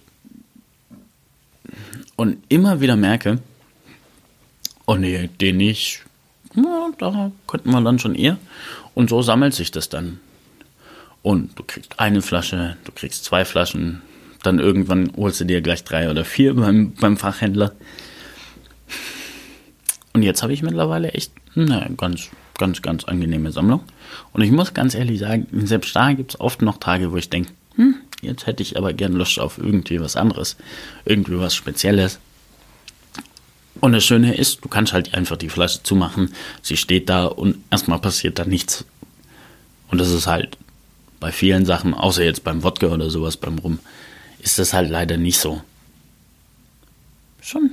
Und 2.16 2.38
immer 2.49 2.80
wieder 2.80 2.97
merke, 2.97 3.40
oh 4.87 4.97
nee, 4.97 5.28
den 5.40 5.59
nicht, 5.59 6.02
na, 6.54 6.90
da 6.99 7.30
könnten 7.47 7.71
wir 7.71 7.80
dann 7.83 7.99
schon 7.99 8.14
eher. 8.14 8.38
Und 8.95 9.11
so 9.11 9.23
sammelt 9.23 9.54
sich 9.54 9.71
das 9.71 9.88
dann 9.90 10.19
Und 11.22 11.58
du 11.58 11.62
kriegst 11.64 11.98
eine 11.98 12.22
Flasche, 12.22 12.76
du 12.84 12.92
kriegst 12.92 13.24
zwei 13.24 13.44
Flaschen, 13.44 14.02
dann 14.42 14.58
irgendwann 14.58 15.12
holst 15.16 15.40
du 15.40 15.44
dir 15.44 15.60
gleich 15.60 15.84
drei 15.84 16.10
oder 16.10 16.24
vier 16.24 16.54
beim, 16.54 16.92
beim 16.92 17.16
Fachhändler. 17.16 17.72
Und 20.12 20.22
jetzt 20.22 20.42
habe 20.42 20.52
ich 20.52 20.62
mittlerweile 20.62 21.12
echt 21.12 21.32
eine 21.54 21.90
ganz, 21.96 22.30
ganz, 22.58 22.82
ganz 22.82 23.04
angenehme 23.04 23.52
Sammlung. 23.52 23.82
Und 24.32 24.42
ich 24.42 24.50
muss 24.50 24.74
ganz 24.74 24.94
ehrlich 24.94 25.20
sagen, 25.20 25.46
selbst 25.66 25.94
da 25.94 26.12
gibt 26.12 26.32
es 26.32 26.40
oft 26.40 26.62
noch 26.62 26.78
Tage, 26.78 27.12
wo 27.12 27.16
ich 27.16 27.30
denke, 27.30 27.52
hm, 27.76 27.96
jetzt 28.22 28.46
hätte 28.46 28.62
ich 28.62 28.76
aber 28.76 28.92
gern 28.92 29.12
Lust 29.12 29.38
auf 29.38 29.58
irgendwie 29.58 30.00
was 30.00 30.16
anderes, 30.16 30.56
irgendwie 31.04 31.38
was 31.38 31.54
Spezielles. 31.54 32.18
Und 33.80 33.92
das 33.92 34.04
Schöne 34.04 34.34
ist, 34.34 34.64
du 34.64 34.68
kannst 34.68 34.92
halt 34.92 35.14
einfach 35.14 35.36
die 35.36 35.48
Flasche 35.48 35.82
zumachen, 35.82 36.32
sie 36.60 36.76
steht 36.76 37.08
da 37.08 37.26
und 37.26 37.58
erstmal 37.70 37.98
passiert 37.98 38.38
da 38.38 38.44
nichts. 38.44 38.84
Und 39.88 39.98
das 40.00 40.10
ist 40.10 40.26
halt 40.26 40.56
bei 41.20 41.30
vielen 41.30 41.66
Sachen, 41.66 41.94
außer 41.94 42.24
jetzt 42.24 42.44
beim 42.44 42.62
Wodka 42.62 42.86
oder 42.86 43.10
sowas, 43.10 43.36
beim 43.36 43.58
Rum, 43.58 43.78
ist 44.40 44.58
das 44.58 44.72
halt 44.72 44.90
leider 44.90 45.18
nicht 45.18 45.38
so. 45.38 45.62
Schon, 47.42 47.72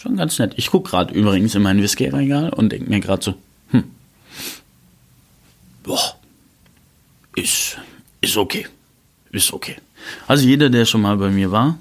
schon 0.00 0.16
ganz 0.16 0.38
nett. 0.38 0.52
Ich 0.56 0.70
gucke 0.70 0.90
gerade 0.90 1.14
übrigens 1.14 1.54
in 1.54 1.62
mein 1.62 1.82
Whisky-Regal 1.82 2.50
und 2.50 2.70
denke 2.70 2.90
mir 2.90 3.00
gerade 3.00 3.24
so, 3.24 3.34
hm, 3.70 3.84
boah, 5.82 6.16
ist, 7.34 7.78
ist 8.20 8.36
okay. 8.36 8.66
Ist 9.30 9.52
okay. 9.52 9.76
Also 10.28 10.46
jeder, 10.46 10.68
der 10.68 10.84
schon 10.84 11.00
mal 11.00 11.16
bei 11.16 11.30
mir 11.30 11.50
war, 11.50 11.78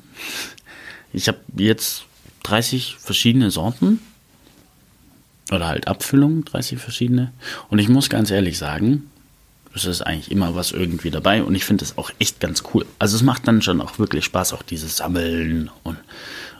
ich 1.11 1.27
habe 1.27 1.39
jetzt 1.57 2.05
30 2.43 2.95
verschiedene 2.97 3.51
Sorten 3.51 3.99
oder 5.51 5.67
halt 5.67 5.87
Abfüllungen, 5.87 6.45
30 6.45 6.79
verschiedene. 6.79 7.33
Und 7.69 7.79
ich 7.79 7.89
muss 7.89 8.09
ganz 8.09 8.31
ehrlich 8.31 8.57
sagen, 8.57 9.11
es 9.73 9.85
ist 9.85 10.01
eigentlich 10.01 10.31
immer 10.31 10.55
was 10.55 10.71
irgendwie 10.71 11.11
dabei 11.11 11.43
und 11.43 11.55
ich 11.55 11.65
finde 11.65 11.85
es 11.85 11.97
auch 11.97 12.11
echt 12.19 12.39
ganz 12.39 12.63
cool. 12.73 12.85
Also 12.99 13.15
es 13.15 13.23
macht 13.23 13.47
dann 13.47 13.61
schon 13.61 13.81
auch 13.81 13.99
wirklich 13.99 14.25
Spaß, 14.25 14.53
auch 14.53 14.63
dieses 14.63 14.97
Sammeln 14.97 15.69
und, 15.83 15.97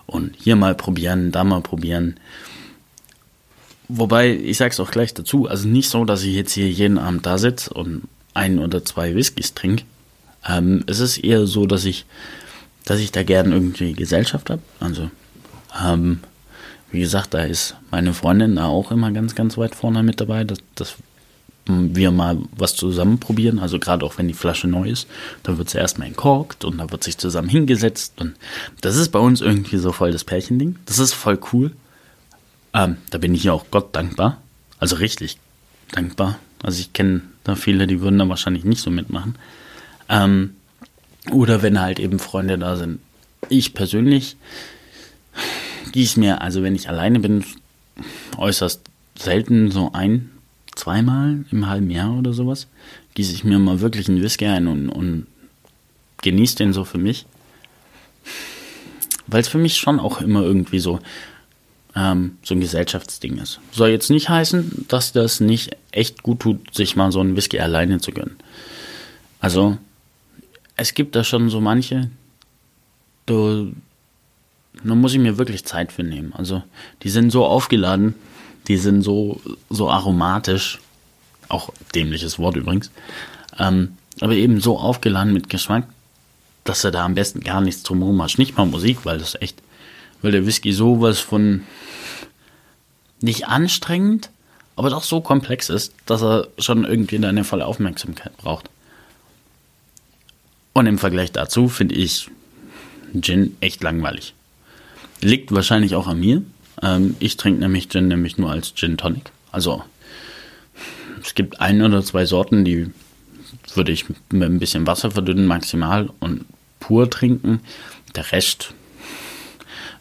und 0.05 0.35
hier 0.37 0.55
mal 0.55 0.75
probieren, 0.75 1.31
da 1.31 1.43
mal 1.43 1.61
probieren. 1.61 2.15
Wobei, 3.89 4.33
ich 4.33 4.57
sage 4.57 4.71
es 4.71 4.79
auch 4.79 4.91
gleich 4.91 5.13
dazu, 5.13 5.47
also 5.47 5.67
nicht 5.67 5.89
so, 5.89 6.05
dass 6.05 6.23
ich 6.23 6.33
jetzt 6.33 6.53
hier 6.53 6.69
jeden 6.69 6.97
Abend 6.97 7.25
da 7.25 7.37
sitze 7.37 7.73
und 7.73 8.03
ein 8.33 8.59
oder 8.59 8.85
zwei 8.85 9.13
Whiskys 9.13 9.53
trinke. 9.53 9.83
Ähm, 10.47 10.83
es 10.87 10.99
ist 10.99 11.17
eher 11.17 11.45
so, 11.45 11.65
dass 11.65 11.83
ich, 11.83 12.05
dass 12.85 12.99
ich 12.99 13.11
da 13.11 13.23
gern 13.23 13.51
irgendwie 13.51 13.93
Gesellschaft 13.93 14.49
habe. 14.49 14.61
Also, 14.79 15.11
ähm, 15.83 16.21
wie 16.91 17.01
gesagt, 17.01 17.33
da 17.33 17.43
ist 17.43 17.75
meine 17.89 18.13
Freundin 18.13 18.55
da 18.55 18.65
auch 18.65 18.91
immer 18.91 19.11
ganz, 19.11 19.35
ganz 19.35 19.57
weit 19.57 19.75
vorne 19.75 20.03
mit 20.03 20.21
dabei, 20.21 20.45
dass, 20.45 20.59
dass 20.75 20.95
wir 21.67 22.11
mal 22.11 22.37
was 22.55 22.75
zusammen 22.75 23.19
probieren. 23.19 23.59
Also 23.59 23.79
gerade 23.79 24.05
auch 24.05 24.17
wenn 24.17 24.27
die 24.27 24.33
Flasche 24.33 24.67
neu 24.67 24.89
ist, 24.89 25.07
dann 25.43 25.57
wird 25.57 25.69
sie 25.69 25.77
erstmal 25.77 26.07
entkorkt 26.07 26.65
und 26.65 26.77
dann 26.77 26.91
wird 26.91 27.03
sich 27.03 27.17
zusammen 27.17 27.49
hingesetzt. 27.49 28.13
Und 28.19 28.35
das 28.81 28.95
ist 28.95 29.09
bei 29.09 29.19
uns 29.19 29.41
irgendwie 29.41 29.77
so 29.77 29.91
voll 29.91 30.11
das 30.11 30.23
Pärchending. 30.23 30.77
Das 30.85 30.99
ist 30.99 31.13
voll 31.13 31.39
cool. 31.53 31.71
Ähm, 32.73 32.97
da 33.09 33.17
bin 33.17 33.35
ich 33.35 33.43
ja 33.43 33.53
auch 33.53 33.65
Gott 33.69 33.95
dankbar. 33.95 34.41
Also 34.79 34.95
richtig 34.95 35.37
dankbar. 35.91 36.39
Also 36.63 36.79
ich 36.79 36.93
kenne 36.93 37.21
da 37.43 37.55
viele, 37.55 37.87
die 37.87 38.01
würden 38.01 38.19
da 38.19 38.27
wahrscheinlich 38.27 38.63
nicht 38.63 38.81
so 38.81 38.89
mitmachen. 38.89 39.35
Ähm, 40.09 40.55
oder 41.29 41.61
wenn 41.61 41.79
halt 41.79 41.99
eben 41.99 42.19
Freunde 42.19 42.57
da 42.57 42.75
sind. 42.75 42.99
Ich 43.49 43.73
persönlich 43.73 44.37
gieße 45.91 46.19
mir, 46.19 46.41
also 46.41 46.63
wenn 46.63 46.75
ich 46.75 46.89
alleine 46.89 47.19
bin, 47.19 47.43
äußerst 48.37 48.81
selten 49.17 49.71
so 49.71 49.91
ein, 49.93 50.30
zweimal 50.75 51.45
im 51.51 51.67
halben 51.67 51.89
Jahr 51.89 52.17
oder 52.17 52.33
sowas, 52.33 52.67
gieße 53.15 53.33
ich 53.33 53.43
mir 53.43 53.59
mal 53.59 53.81
wirklich 53.81 54.07
einen 54.09 54.21
Whisky 54.21 54.45
ein 54.45 54.67
und, 54.67 54.89
und 54.89 55.27
genieße 56.21 56.55
den 56.55 56.73
so 56.73 56.83
für 56.83 56.97
mich. 56.97 57.25
Weil 59.27 59.41
es 59.41 59.47
für 59.47 59.57
mich 59.57 59.77
schon 59.77 59.99
auch 59.99 60.21
immer 60.21 60.41
irgendwie 60.41 60.79
so, 60.79 60.99
ähm, 61.95 62.37
so 62.43 62.55
ein 62.55 62.61
Gesellschaftsding 62.61 63.37
ist. 63.37 63.59
Soll 63.71 63.89
jetzt 63.89 64.09
nicht 64.09 64.29
heißen, 64.29 64.85
dass 64.87 65.11
das 65.11 65.39
nicht 65.39 65.75
echt 65.91 66.23
gut 66.23 66.41
tut, 66.41 66.73
sich 66.73 66.95
mal 66.95 67.11
so 67.11 67.19
einen 67.19 67.35
Whisky 67.35 67.59
alleine 67.59 67.99
zu 67.99 68.11
gönnen. 68.11 68.35
Also, 69.39 69.77
es 70.75 70.93
gibt 70.93 71.15
da 71.15 71.23
schon 71.23 71.49
so 71.49 71.61
manche, 71.61 72.09
da, 73.25 73.65
da 74.83 74.95
muss 74.95 75.13
ich 75.13 75.19
mir 75.19 75.37
wirklich 75.37 75.65
Zeit 75.65 75.91
für 75.91 76.03
nehmen. 76.03 76.33
Also, 76.33 76.63
die 77.03 77.09
sind 77.09 77.31
so 77.31 77.45
aufgeladen, 77.45 78.15
die 78.67 78.77
sind 78.77 79.01
so, 79.01 79.41
so 79.69 79.89
aromatisch, 79.89 80.79
auch 81.47 81.71
dämliches 81.93 82.39
Wort 82.39 82.55
übrigens, 82.55 82.91
ähm, 83.57 83.97
aber 84.19 84.33
eben 84.33 84.61
so 84.61 84.77
aufgeladen 84.77 85.33
mit 85.33 85.49
Geschmack, 85.49 85.87
dass 86.63 86.83
er 86.83 86.91
da 86.91 87.05
am 87.05 87.15
besten 87.15 87.41
gar 87.41 87.61
nichts 87.61 87.83
drumherum 87.83 88.21
hast. 88.21 88.37
Nicht 88.37 88.57
mal 88.57 88.65
Musik, 88.65 88.99
weil 89.03 89.17
das 89.17 89.35
echt, 89.41 89.61
weil 90.21 90.31
der 90.31 90.45
Whisky 90.45 90.73
sowas 90.73 91.19
von 91.19 91.63
nicht 93.21 93.47
anstrengend, 93.47 94.29
aber 94.75 94.89
doch 94.89 95.03
so 95.03 95.21
komplex 95.21 95.69
ist, 95.69 95.93
dass 96.05 96.23
er 96.23 96.47
schon 96.57 96.85
irgendwie 96.85 97.19
deine 97.19 97.43
volle 97.43 97.65
Aufmerksamkeit 97.65 98.35
braucht. 98.37 98.69
Und 100.73 100.85
im 100.85 100.97
Vergleich 100.97 101.31
dazu 101.31 101.67
finde 101.67 101.95
ich 101.95 102.29
Gin 103.19 103.57
echt 103.59 103.83
langweilig. 103.83 104.33
Liegt 105.19 105.51
wahrscheinlich 105.51 105.95
auch 105.95 106.07
an 106.07 106.19
mir. 106.19 106.41
Ähm, 106.81 107.15
ich 107.19 107.37
trinke 107.37 107.59
nämlich 107.59 107.89
Gin 107.89 108.07
nämlich 108.07 108.37
nur 108.37 108.51
als 108.51 108.73
Gin 108.75 108.97
Tonic. 108.97 109.31
Also 109.51 109.83
es 111.23 111.35
gibt 111.35 111.59
ein 111.59 111.81
oder 111.81 112.03
zwei 112.03 112.25
Sorten, 112.25 112.65
die 112.65 112.91
würde 113.75 113.91
ich 113.91 114.05
mit 114.09 114.17
ein 114.31 114.59
bisschen 114.59 114.87
Wasser 114.87 115.11
verdünnen 115.11 115.45
maximal 115.45 116.09
und 116.19 116.45
pur 116.79 117.09
trinken. 117.09 117.61
Der 118.15 118.31
Rest 118.31 118.73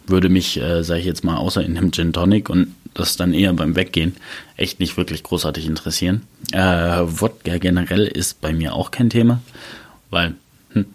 würde 0.07 0.29
mich, 0.29 0.61
äh, 0.61 0.83
sage 0.83 1.01
ich 1.01 1.07
jetzt 1.07 1.25
mal, 1.25 1.37
außer 1.37 1.63
in 1.63 1.75
dem 1.75 1.93
Gin 1.93 2.13
Tonic 2.13 2.51
und 2.51 2.75
das 2.95 3.17
dann 3.17 3.33
eher 3.33 3.53
beim 3.53 3.77
Weggehen 3.77 4.17
echt 4.57 4.81
nicht 4.81 4.97
wirklich 4.97 5.23
großartig 5.23 5.67
interessieren. 5.67 6.23
Äh, 6.53 6.59
Wodka 7.05 7.59
generell 7.59 8.07
ist 8.07 8.41
bei 8.41 8.53
mir 8.53 8.75
auch 8.75 8.91
kein 8.91 9.11
Thema, 9.11 9.41
weil 10.11 10.35
hm, 10.73 10.87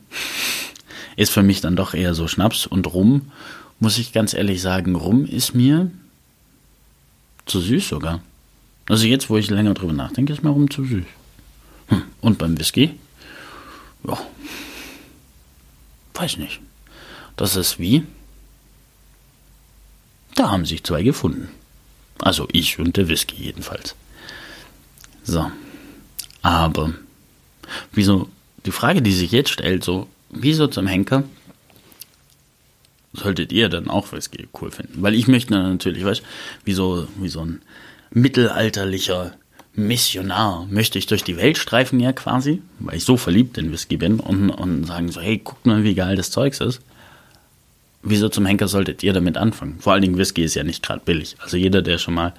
ist 1.15 1.31
für 1.31 1.43
mich 1.43 1.61
dann 1.61 1.75
doch 1.75 1.93
eher 1.93 2.13
so 2.13 2.27
Schnaps 2.27 2.67
und 2.67 2.93
Rum 2.93 3.31
muss 3.79 3.97
ich 3.97 4.13
ganz 4.13 4.33
ehrlich 4.33 4.61
sagen, 4.61 4.95
Rum 4.95 5.25
ist 5.25 5.53
mir 5.53 5.91
zu 7.45 7.59
süß 7.59 7.87
sogar. 7.87 8.21
Also 8.87 9.07
jetzt, 9.07 9.29
wo 9.29 9.37
ich 9.37 9.49
länger 9.49 9.73
drüber 9.73 9.93
nachdenke, 9.93 10.33
ist 10.33 10.43
mir 10.43 10.49
Rum 10.49 10.69
zu 10.69 10.85
süß. 10.85 11.05
Hm. 11.87 12.03
Und 12.21 12.37
beim 12.37 12.57
Whisky? 12.57 12.97
Ja. 14.07 14.17
Weiß 16.13 16.37
nicht. 16.37 16.61
Das 17.35 17.55
ist 17.55 17.79
wie? 17.79 18.03
Da 20.35 20.49
haben 20.49 20.65
sich 20.65 20.83
zwei 20.83 21.03
gefunden. 21.03 21.49
Also 22.19 22.47
ich 22.51 22.79
und 22.79 22.97
der 22.97 23.07
Whisky 23.07 23.35
jedenfalls. 23.35 23.95
So. 25.23 25.51
Aber, 26.41 26.93
wieso, 27.91 28.29
die 28.65 28.71
Frage, 28.71 29.01
die 29.01 29.11
sich 29.11 29.31
jetzt 29.31 29.49
stellt, 29.49 29.83
so, 29.83 30.07
wieso 30.29 30.67
zum 30.67 30.87
Henker 30.87 31.23
solltet 33.15 33.51
ihr 33.51 33.69
dann 33.69 33.89
auch 33.89 34.11
Whisky 34.11 34.47
cool 34.61 34.71
finden. 34.71 35.01
Weil 35.01 35.15
ich 35.15 35.27
möchte 35.27 35.53
natürlich, 35.53 36.05
weißt 36.05 36.23
wie 36.63 36.73
so, 36.73 37.07
wie 37.17 37.29
so 37.29 37.41
ein 37.41 37.61
mittelalterlicher 38.11 39.33
Missionar 39.75 40.65
möchte 40.69 40.97
ich 40.97 41.05
durch 41.05 41.23
die 41.23 41.35
Welt 41.37 41.57
streifen 41.57 41.99
ja 41.99 42.13
quasi, 42.13 42.61
weil 42.79 42.95
ich 42.95 43.03
so 43.03 43.17
verliebt 43.17 43.57
in 43.57 43.71
Whisky 43.71 43.97
bin 43.97 44.19
und, 44.19 44.49
und 44.49 44.85
sagen 44.85 45.11
so, 45.11 45.19
hey, 45.19 45.37
guckt 45.37 45.65
mal, 45.65 45.83
wie 45.83 45.95
geil 45.95 46.15
das 46.15 46.31
Zeugs 46.31 46.61
ist. 46.61 46.81
Wieso 48.01 48.29
zum 48.29 48.45
Henker 48.45 48.67
solltet 48.67 49.03
ihr 49.03 49.13
damit 49.13 49.35
anfangen? 49.35 49.79
Vor 49.79 49.93
allen 49.93 50.01
Dingen 50.01 50.17
Whisky 50.17 50.43
ist 50.43 50.55
ja 50.55 50.63
nicht 50.63 50.83
gerade 50.83 51.01
billig. 51.03 51.35
Also 51.39 51.57
jeder, 51.57 51.81
der 51.81 51.97
schon 51.97 52.13
mal, 52.13 52.33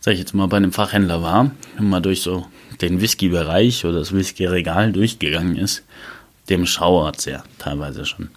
sag 0.00 0.14
ich 0.14 0.18
jetzt 0.18 0.34
mal, 0.34 0.48
bei 0.48 0.56
einem 0.56 0.72
Fachhändler 0.72 1.22
war 1.22 1.50
und 1.78 1.88
mal 1.88 2.00
durch 2.00 2.22
so 2.22 2.46
den 2.80 3.00
Whisky-Bereich 3.00 3.84
oder 3.84 4.00
das 4.00 4.12
Whisky-Regal 4.12 4.92
durchgegangen 4.92 5.56
ist, 5.56 5.84
dem 6.48 6.66
schauert 6.66 7.18
es 7.18 7.26
ja 7.26 7.44
teilweise 7.58 8.04
schon. 8.04 8.30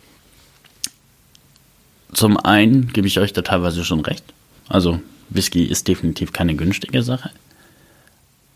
Zum 2.13 2.37
einen 2.37 2.91
gebe 2.91 3.07
ich 3.07 3.19
euch 3.19 3.33
da 3.33 3.41
teilweise 3.41 3.85
schon 3.85 4.01
recht. 4.01 4.23
Also 4.67 4.99
Whisky 5.29 5.63
ist 5.63 5.87
definitiv 5.87 6.33
keine 6.33 6.55
günstige 6.55 7.03
Sache. 7.03 7.31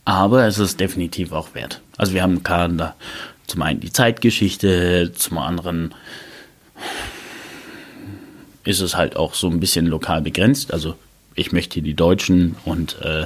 Aber 0.04 0.46
es 0.46 0.60
ist 0.60 0.80
definitiv 0.80 1.32
auch 1.32 1.56
wert. 1.56 1.82
Also 1.98 2.14
wir 2.14 2.22
haben 2.22 2.44
da 2.44 2.96
zum 3.48 3.62
einen 3.62 3.80
die 3.80 3.92
Zeitgeschichte, 3.92 5.12
zum 5.16 5.38
anderen 5.38 5.94
ist 8.64 8.82
es 8.82 8.96
halt 8.96 9.16
auch 9.16 9.34
so 9.34 9.48
ein 9.48 9.60
bisschen 9.60 9.88
lokal 9.88 10.22
begrenzt. 10.22 10.74
Also 10.74 10.96
ich 11.36 11.52
möchte 11.52 11.82
die 11.82 11.94
Deutschen 11.94 12.56
und 12.66 13.02
äh, 13.02 13.26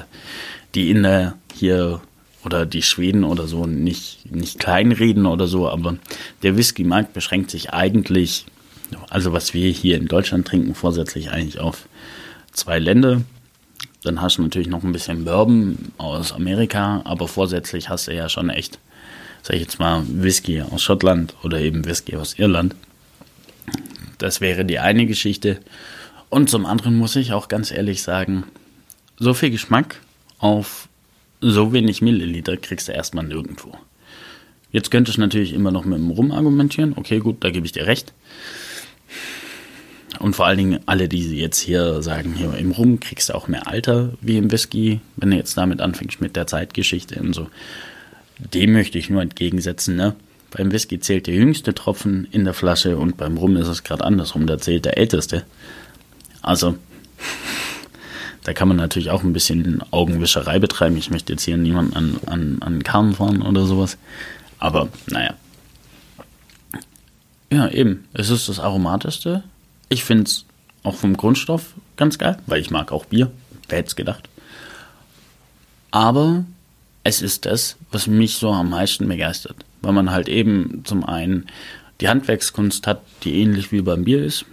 die 0.76 0.90
Inder 0.90 1.36
hier 1.54 2.02
oder 2.46 2.66
die 2.66 2.82
Schweden 2.82 3.24
oder 3.24 3.48
so 3.48 3.66
nicht, 3.66 4.32
nicht 4.32 4.60
kleinreden 4.60 5.26
oder 5.26 5.48
so, 5.48 5.70
aber 5.70 5.98
der 6.44 6.58
Whisky-Markt 6.58 7.14
beschränkt 7.14 7.52
sich 7.52 7.74
eigentlich 7.74 8.46
also 9.10 9.34
was 9.34 9.54
wir 9.54 9.70
hier 9.72 9.98
in 9.98 10.08
Deutschland 10.08 10.48
trinken, 10.48 10.76
vorsätzlich 10.76 11.32
eigentlich 11.32 11.60
auf 11.60 11.88
zwei 12.52 12.80
Länder. 12.80 13.22
Dann 14.04 14.22
hast 14.22 14.38
du 14.38 14.44
natürlich 14.44 14.70
noch 14.70 14.84
ein 14.84 14.94
bisschen 14.94 15.26
Bourbon 15.26 15.92
aus 15.98 16.32
Amerika, 16.32 17.02
aber 17.04 17.28
vorsätzlich 17.28 17.90
hast 17.90 18.08
du 18.08 18.16
ja 18.16 18.30
schon 18.30 18.50
echt 18.50 18.80
sag 19.44 19.56
ich 19.56 19.62
jetzt 19.62 19.80
mal, 19.80 20.04
Whisky 20.08 20.62
aus 20.62 20.84
Schottland 20.84 21.36
oder 21.44 21.60
eben 21.60 21.86
Whisky 21.86 22.16
aus 22.16 22.38
Irland. 22.38 22.76
Das 24.18 24.42
wäre 24.42 24.66
die 24.66 24.80
eine 24.80 25.06
Geschichte. 25.06 25.60
Und 26.30 26.50
zum 26.50 26.66
anderen 26.66 26.98
muss 26.98 27.16
ich 27.16 27.34
auch 27.34 27.48
ganz 27.48 27.72
ehrlich 27.72 28.04
sagen, 28.04 28.44
so 29.18 29.34
viel 29.34 29.50
Geschmack 29.50 30.02
auf 30.40 30.88
so 31.42 31.74
wenig 31.74 32.02
Milliliter 32.02 32.58
kriegst 32.58 32.90
du 32.90 32.92
erstmal 32.92 33.26
nirgendwo. 33.26 33.74
Jetzt 34.72 34.92
könnte 34.92 35.10
ich 35.10 35.18
natürlich 35.18 35.54
immer 35.54 35.72
noch 35.72 35.86
mit 35.86 35.98
dem 35.98 36.12
Rum 36.12 36.32
argumentieren. 36.32 36.94
Okay, 36.96 37.20
gut, 37.20 37.44
da 37.44 37.50
gebe 37.50 37.66
ich 37.66 37.72
dir 37.72 37.88
recht. 37.88 38.14
Und 40.20 40.36
vor 40.36 40.48
allen 40.48 40.58
Dingen 40.58 40.80
alle, 40.86 41.08
die 41.08 41.38
jetzt 41.38 41.60
hier 41.60 42.02
sagen, 42.02 42.34
hier 42.34 42.54
im 42.56 42.72
Rum 42.72 43.00
kriegst 43.00 43.30
du 43.30 43.36
auch 43.36 43.48
mehr 43.48 43.68
Alter 43.68 44.14
wie 44.22 44.38
im 44.38 44.52
Whisky, 44.52 45.02
wenn 45.16 45.32
du 45.32 45.38
jetzt 45.38 45.56
damit 45.56 45.82
anfängst 45.82 46.20
mit 46.20 46.36
der 46.36 46.48
Zeitgeschichte 46.48 47.20
und 47.20 47.34
so. 47.34 47.48
Dem 48.54 48.74
möchte 48.74 48.98
ich 48.98 49.10
nur 49.10 49.22
entgegensetzen, 49.22 49.96
ne? 49.96 50.16
Beim 50.52 50.72
Whisky 50.72 51.00
zählt 51.00 51.28
der 51.28 51.36
jüngste 51.36 51.76
Tropfen 51.76 52.28
in 52.32 52.44
der 52.44 52.56
Flasche 52.56 52.98
und 52.98 53.18
beim 53.18 53.38
Rum 53.38 53.56
ist 53.56 53.68
es 53.68 53.84
gerade 53.84 54.04
andersrum, 54.04 54.48
da 54.48 54.58
zählt 54.58 54.86
der 54.86 54.98
älteste. 54.98 55.46
Also, 56.42 56.76
da 58.44 58.54
kann 58.54 58.68
man 58.68 58.78
natürlich 58.78 59.12
auch 59.12 59.24
ein 59.24 59.34
bisschen 59.34 59.84
Augenwischerei 59.92 60.58
betreiben. 60.58 60.98
Ich 60.98 61.12
möchte 61.12 61.34
jetzt 61.34 61.44
hier 61.44 61.58
niemanden 61.58 61.96
an, 61.96 62.20
an, 62.26 62.58
an 62.62 62.84
Karren 62.84 63.14
fahren 63.14 63.42
oder 63.44 63.66
sowas. 63.66 63.98
Aber 64.58 64.90
naja. 65.08 65.36
Ja, 67.52 67.68
eben. 67.70 68.06
Es 68.14 68.30
ist 68.30 68.48
das 68.48 68.60
Aromatischste. 68.60 69.44
Ich 69.90 70.04
finde 70.04 70.24
es 70.24 70.46
auch 70.84 70.96
vom 70.96 71.18
Grundstoff 71.18 71.74
ganz 71.98 72.18
geil, 72.18 72.38
weil 72.46 72.62
ich 72.62 72.72
mag 72.72 72.92
auch 72.92 73.06
Bier. 73.06 73.32
Wer 73.68 73.80
hätte 73.80 73.88
es 73.88 73.96
gedacht? 73.96 74.30
Aber 75.92 76.46
es 77.04 77.22
ist 77.22 77.46
das, 77.46 77.78
was 77.92 78.08
mich 78.08 78.36
so 78.36 78.52
am 78.52 78.70
meisten 78.70 79.08
begeistert. 79.08 79.58
Weil 79.82 79.94
man 79.94 80.12
halt 80.12 80.30
eben 80.30 80.84
zum 80.86 81.04
einen 81.04 81.48
die 82.02 82.08
Handwerkskunst 82.08 82.88
hat, 82.88 83.02
die 83.24 83.42
ähnlich 83.42 83.72
wie 83.72 83.82
beim 83.82 84.04
Bier 84.04 84.24
ist, 84.24 84.46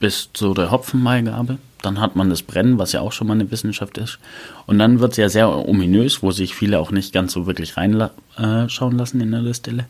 bis 0.00 0.30
zu 0.32 0.54
der 0.54 0.70
Hopfenbeigabe. 0.70 1.58
Dann 1.82 2.00
hat 2.00 2.16
man 2.16 2.28
das 2.28 2.42
Brennen, 2.42 2.78
was 2.78 2.92
ja 2.92 3.00
auch 3.00 3.12
schon 3.12 3.28
mal 3.28 3.34
eine 3.34 3.50
Wissenschaft 3.50 3.98
ist. 3.98 4.18
Und 4.66 4.78
dann 4.78 5.00
wird 5.00 5.12
es 5.12 5.18
ja 5.18 5.28
sehr 5.28 5.48
ominös, 5.50 6.22
wo 6.22 6.32
sich 6.32 6.54
viele 6.54 6.78
auch 6.78 6.90
nicht 6.90 7.12
ganz 7.12 7.32
so 7.32 7.46
wirklich 7.46 7.76
reinschauen 7.76 8.94
äh, 8.94 8.98
lassen 8.98 9.20
in 9.20 9.30
der 9.30 9.42
Distille. 9.42 9.86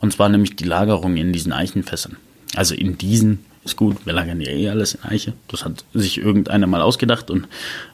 Und 0.00 0.12
zwar 0.12 0.28
nämlich 0.28 0.56
die 0.56 0.64
Lagerung 0.64 1.16
in 1.16 1.32
diesen 1.32 1.52
Eichenfässern. 1.52 2.16
Also 2.56 2.74
in 2.74 2.98
diesen 2.98 3.44
ist 3.64 3.76
gut, 3.76 4.06
wir 4.06 4.12
lagern 4.12 4.40
ja 4.40 4.50
eh 4.50 4.68
alles 4.70 4.94
in 4.94 5.04
Eiche. 5.04 5.32
Das 5.48 5.64
hat 5.64 5.84
sich 5.92 6.18
irgendeiner 6.18 6.66
mal 6.66 6.80
ausgedacht 6.80 7.30
und 7.30 7.46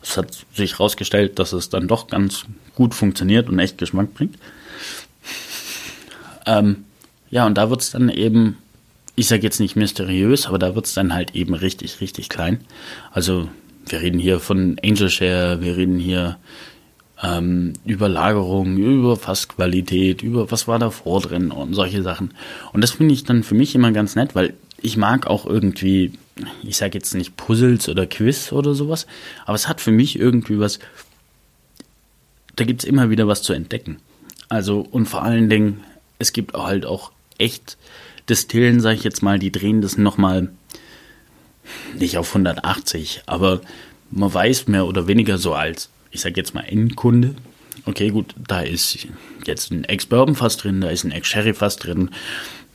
es 0.03 0.17
hat 0.17 0.47
sich 0.55 0.73
herausgestellt, 0.73 1.39
dass 1.39 1.53
es 1.53 1.69
dann 1.69 1.89
doch 1.89 2.07
ganz 2.07 2.45
gut 2.75 2.95
funktioniert 2.95 3.49
und 3.49 3.59
echt 3.59 3.79
Geschmack 3.79 4.15
bringt. 4.15 4.37
Ähm, 6.47 6.85
ja, 7.31 7.47
und 7.47 7.59
da 7.59 7.69
wird 7.71 7.83
es 7.83 7.91
dann 7.91 8.09
eben 8.09 8.59
ich 9.17 9.29
sage 9.29 9.43
jetzt 9.43 9.61
nicht 9.61 9.77
mysteriös, 9.77 10.47
aber 10.47 10.59
da 10.59 10.75
wird 10.75 10.87
es 10.87 10.95
dann 10.95 11.15
halt 11.15 11.35
eben 11.35 11.55
richtig, 11.55 12.01
richtig 12.01 12.29
klein. 12.29 12.61
Also 13.11 13.49
wir 13.87 14.01
reden 14.03 14.19
hier 14.19 14.41
von 14.41 14.79
Angel 14.85 15.09
Share, 15.09 15.63
wir 15.63 15.77
reden 15.77 15.99
hier 15.99 16.37
ähm, 17.23 17.73
über 17.87 18.11
Lagerung, 18.11 18.77
über 18.77 19.17
Fassqualität, 19.17 20.23
über 20.23 20.51
was 20.51 20.69
war 20.69 20.79
davor 20.79 21.23
drin 21.23 21.51
und 21.51 21.73
solche 21.73 22.03
Sachen. 22.03 22.35
Und 22.73 22.83
das 22.83 22.93
finde 22.93 23.15
ich 23.15 23.25
dann 23.25 23.43
für 23.43 23.55
mich 23.55 23.75
immer 23.75 23.91
ganz 23.91 24.17
nett, 24.17 24.35
weil 24.35 24.55
ich 24.83 24.99
mag 24.99 25.27
auch 25.27 25.47
irgendwie, 25.47 26.13
ich 26.63 26.77
sage 26.77 26.99
jetzt 26.99 27.15
nicht 27.15 27.39
Puzzles 27.39 27.89
oder 27.89 28.07
Quiz 28.07 28.53
oder 28.53 28.75
sowas, 28.75 29.07
aber 29.47 29.55
es 29.55 29.67
hat 29.67 29.81
für 29.81 29.93
mich 29.93 30.19
irgendwie 30.19 30.59
was, 30.59 30.79
da 32.55 32.65
gibt 32.65 32.83
es 32.83 32.89
immer 32.89 33.09
wieder 33.09 33.27
was 33.27 33.43
zu 33.43 33.55
entdecken. 33.55 33.99
Also 34.51 34.81
und 34.81 35.07
vor 35.07 35.23
allen 35.23 35.49
Dingen, 35.49 35.83
es 36.19 36.35
gibt 36.35 36.55
halt 36.55 36.85
auch 36.85 37.13
echt 37.39 37.79
Distillen, 38.29 38.81
sage 38.81 38.97
ich 38.97 39.05
jetzt 39.05 39.23
mal, 39.23 39.39
die 39.39 39.53
drehen 39.53 39.81
das 39.81 39.99
nochmal 39.99 40.51
nicht 41.99 42.19
auf 42.19 42.29
180, 42.29 43.23
aber 43.27 43.61
man 44.11 44.33
weiß 44.33 44.69
mehr 44.69 44.87
oder 44.87 45.07
weniger 45.07 45.39
so 45.39 45.55
als, 45.55 45.91
ich 46.11 46.21
sage 46.21 46.35
jetzt 46.37 46.55
mal 46.55 46.63
Endkunde, 46.63 47.35
okay, 47.85 48.11
gut, 48.11 48.35
da 48.47 48.61
ist 48.61 49.07
jetzt 49.45 49.71
ein 49.71 49.85
Ex-Bourbon-Fass 49.85 50.57
drin, 50.57 50.81
da 50.81 50.89
ist 50.89 51.05
ein 51.05 51.13
Ex-Sherry-Fass 51.13 51.77
drin, 51.77 52.11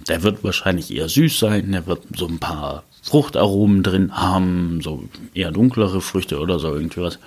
der 0.08 0.24
wird 0.24 0.44
wahrscheinlich 0.44 0.94
eher 0.94 1.10
süß 1.10 1.40
sein, 1.40 1.72
der 1.72 1.86
wird 1.86 2.04
so 2.16 2.28
ein 2.28 2.40
paar 2.40 2.84
Fruchtaromen 3.04 3.84
drin 3.84 4.16
haben, 4.16 4.82
so 4.82 5.04
eher 5.34 5.52
dunklere 5.52 6.02
Früchte 6.02 6.40
oder 6.40 6.60
so 6.60 6.74
irgendwie 6.74 7.02
was. 7.02 7.20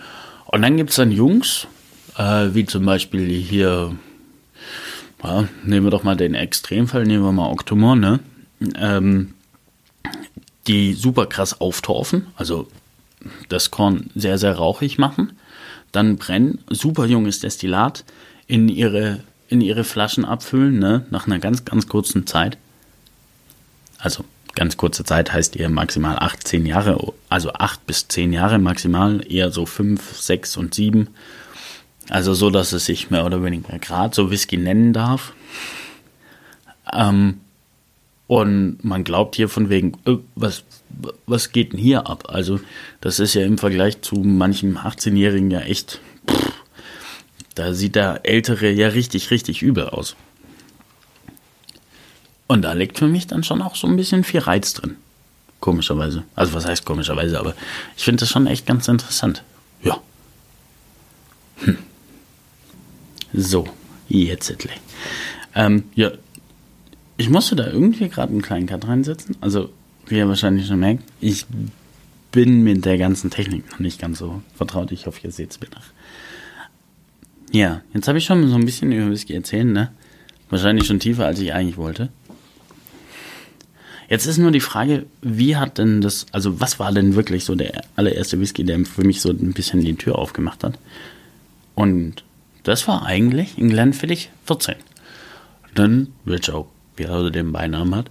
Und 0.46 0.62
dann 0.62 0.76
gibt 0.76 0.90
es 0.90 0.96
dann 0.96 1.10
Jungs, 1.10 1.66
äh, 2.16 2.48
wie 2.52 2.64
zum 2.64 2.84
Beispiel 2.84 3.28
hier 3.28 3.96
ja, 5.24 5.48
nehmen 5.64 5.86
wir 5.86 5.90
doch 5.90 6.04
mal 6.04 6.16
den 6.16 6.34
Extremfall, 6.34 7.04
nehmen 7.04 7.24
wir 7.24 7.32
mal 7.32 7.50
Octomore, 7.50 7.96
ne? 7.96 8.20
Ähm, 8.76 9.34
die 10.66 10.94
super 10.94 11.26
krass 11.26 11.60
auftorfen, 11.60 12.26
also 12.36 12.68
das 13.48 13.70
Korn 13.70 14.10
sehr, 14.14 14.38
sehr 14.38 14.54
rauchig 14.54 14.98
machen, 14.98 15.32
dann 15.92 16.16
brennen, 16.16 16.58
super 16.68 17.06
junges 17.06 17.40
Destillat 17.40 18.04
in 18.46 18.68
ihre, 18.68 19.20
in 19.48 19.60
ihre 19.60 19.84
Flaschen 19.84 20.24
abfüllen, 20.24 20.78
ne? 20.78 21.06
nach 21.10 21.26
einer 21.26 21.38
ganz, 21.38 21.64
ganz 21.64 21.86
kurzen 21.86 22.26
Zeit. 22.26 22.58
Also 23.98 24.24
ganz 24.54 24.76
kurze 24.76 25.04
Zeit 25.04 25.32
heißt 25.32 25.56
eher 25.56 25.70
maximal 25.70 26.18
8, 26.18 26.46
10 26.46 26.66
Jahre, 26.66 27.12
also 27.28 27.52
8 27.52 27.86
bis 27.86 28.08
10 28.08 28.32
Jahre 28.32 28.58
maximal, 28.58 29.24
eher 29.26 29.50
so 29.50 29.66
5, 29.66 30.16
6 30.16 30.56
und 30.56 30.74
7 30.74 31.08
also 32.10 32.34
so, 32.34 32.50
dass 32.50 32.72
es 32.72 32.86
sich 32.86 33.10
mehr 33.10 33.24
oder 33.24 33.42
weniger 33.42 33.78
gerade 33.78 34.14
so 34.14 34.30
Whisky 34.30 34.56
nennen 34.56 34.92
darf. 34.92 35.32
Ähm, 36.92 37.40
und 38.26 38.84
man 38.84 39.04
glaubt 39.04 39.36
hier 39.36 39.48
von 39.48 39.68
wegen, 39.68 39.92
äh, 40.06 40.16
was, 40.34 40.64
was 41.26 41.52
geht 41.52 41.72
denn 41.72 41.80
hier 41.80 42.06
ab? 42.06 42.24
Also 42.28 42.60
das 43.00 43.18
ist 43.18 43.34
ja 43.34 43.42
im 43.44 43.58
Vergleich 43.58 44.00
zu 44.02 44.16
manchem 44.16 44.76
18-Jährigen 44.76 45.50
ja 45.50 45.60
echt, 45.60 46.00
pff, 46.28 46.52
da 47.54 47.72
sieht 47.72 47.94
der 47.96 48.20
Ältere 48.24 48.70
ja 48.70 48.88
richtig, 48.88 49.30
richtig 49.30 49.62
übel 49.62 49.88
aus. 49.88 50.16
Und 52.46 52.62
da 52.62 52.72
liegt 52.72 52.98
für 52.98 53.08
mich 53.08 53.26
dann 53.26 53.44
schon 53.44 53.62
auch 53.62 53.76
so 53.76 53.86
ein 53.86 53.96
bisschen 53.96 54.24
viel 54.24 54.40
Reiz 54.40 54.74
drin. 54.74 54.96
Komischerweise. 55.60 56.24
Also 56.34 56.52
was 56.52 56.66
heißt 56.66 56.84
komischerweise, 56.84 57.38
aber 57.38 57.54
ich 57.96 58.04
finde 58.04 58.20
das 58.20 58.30
schon 58.30 58.46
echt 58.46 58.66
ganz 58.66 58.86
interessant. 58.86 59.42
Ja. 59.82 59.98
Hm. 61.60 61.78
So, 63.36 63.66
jetzt. 64.08 64.54
Ähm, 65.56 65.84
ja, 65.96 66.12
ich 67.16 67.28
musste 67.28 67.56
da 67.56 67.66
irgendwie 67.66 68.08
gerade 68.08 68.32
einen 68.32 68.42
kleinen 68.42 68.66
Cut 68.66 68.86
reinsetzen. 68.86 69.36
Also, 69.40 69.70
wie 70.06 70.18
ihr 70.18 70.28
wahrscheinlich 70.28 70.66
schon 70.66 70.78
merkt, 70.78 71.02
ich 71.20 71.46
bin 72.30 72.62
mit 72.62 72.84
der 72.84 72.96
ganzen 72.96 73.30
Technik 73.30 73.70
noch 73.72 73.80
nicht 73.80 74.00
ganz 74.00 74.18
so 74.18 74.40
vertraut. 74.54 74.92
Ich 74.92 75.06
hoffe, 75.06 75.20
ihr 75.24 75.32
seht 75.32 75.50
es 75.50 75.60
mir 75.60 75.68
nach. 75.74 75.86
Ja, 77.52 77.82
jetzt 77.92 78.08
habe 78.08 78.18
ich 78.18 78.24
schon 78.24 78.48
so 78.48 78.54
ein 78.54 78.64
bisschen 78.64 78.92
über 78.92 79.10
Whisky 79.10 79.34
erzählt, 79.34 79.66
ne? 79.66 79.92
Wahrscheinlich 80.50 80.86
schon 80.86 81.00
tiefer, 81.00 81.26
als 81.26 81.40
ich 81.40 81.52
eigentlich 81.52 81.76
wollte. 81.76 82.10
Jetzt 84.08 84.26
ist 84.26 84.38
nur 84.38 84.50
die 84.50 84.60
Frage, 84.60 85.06
wie 85.22 85.56
hat 85.56 85.78
denn 85.78 86.00
das, 86.00 86.26
also 86.30 86.60
was 86.60 86.78
war 86.78 86.92
denn 86.92 87.14
wirklich 87.14 87.44
so 87.44 87.54
der 87.54 87.84
allererste 87.96 88.38
Whisky, 88.38 88.62
der 88.64 88.84
für 88.84 89.02
mich 89.02 89.20
so 89.20 89.30
ein 89.30 89.54
bisschen 89.54 89.80
die 89.80 89.94
Tür 89.94 90.18
aufgemacht 90.18 90.62
hat? 90.62 90.78
Und 91.74 92.22
das 92.64 92.88
war 92.88 93.06
eigentlich 93.06 93.56
in 93.58 93.68
Glenfiddich 93.68 94.30
14. 94.46 94.74
Denn 95.76 96.12
Richard, 96.26 96.66
wie 96.96 97.04
er 97.04 97.30
den 97.30 97.52
Beinamen 97.52 97.94
hat. 97.94 98.10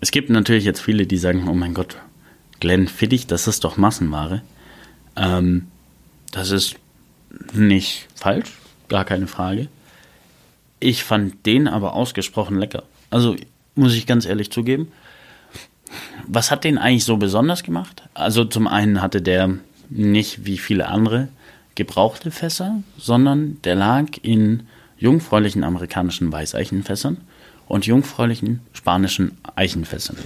Es 0.00 0.10
gibt 0.10 0.30
natürlich 0.30 0.64
jetzt 0.64 0.80
viele, 0.80 1.06
die 1.06 1.18
sagen, 1.18 1.48
oh 1.48 1.54
mein 1.54 1.74
Gott, 1.74 1.96
Glenfiddich, 2.60 3.26
das 3.26 3.48
ist 3.48 3.64
doch 3.64 3.76
Massenware. 3.76 4.42
Ähm, 5.16 5.66
das 6.30 6.50
ist 6.50 6.76
nicht 7.52 8.08
falsch, 8.14 8.52
gar 8.88 9.04
keine 9.04 9.26
Frage. 9.26 9.68
Ich 10.80 11.04
fand 11.04 11.44
den 11.46 11.68
aber 11.68 11.94
ausgesprochen 11.94 12.58
lecker. 12.58 12.84
Also 13.10 13.36
muss 13.74 13.94
ich 13.94 14.06
ganz 14.06 14.26
ehrlich 14.26 14.50
zugeben. 14.50 14.92
Was 16.26 16.50
hat 16.50 16.64
den 16.64 16.78
eigentlich 16.78 17.04
so 17.04 17.16
besonders 17.16 17.62
gemacht? 17.62 18.02
Also 18.14 18.44
zum 18.44 18.66
einen 18.66 19.02
hatte 19.02 19.20
der 19.20 19.58
nicht 19.88 20.46
wie 20.46 20.58
viele 20.58 20.88
andere 20.88 21.28
gebrauchte 21.74 22.30
Fässer, 22.30 22.82
sondern 22.98 23.60
der 23.62 23.74
lag 23.74 24.06
in 24.22 24.64
jungfräulichen 24.98 25.64
amerikanischen 25.64 26.30
Weißeichenfässern 26.30 27.18
und 27.66 27.86
jungfräulichen 27.86 28.60
spanischen 28.72 29.38
Eichenfässern. 29.56 30.16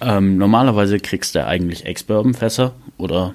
Ähm, 0.00 0.36
normalerweise 0.36 0.98
kriegst 0.98 1.34
du 1.34 1.46
eigentlich 1.46 1.86
Ex-Bourbon-Fässer 1.86 2.74
oder 2.98 3.34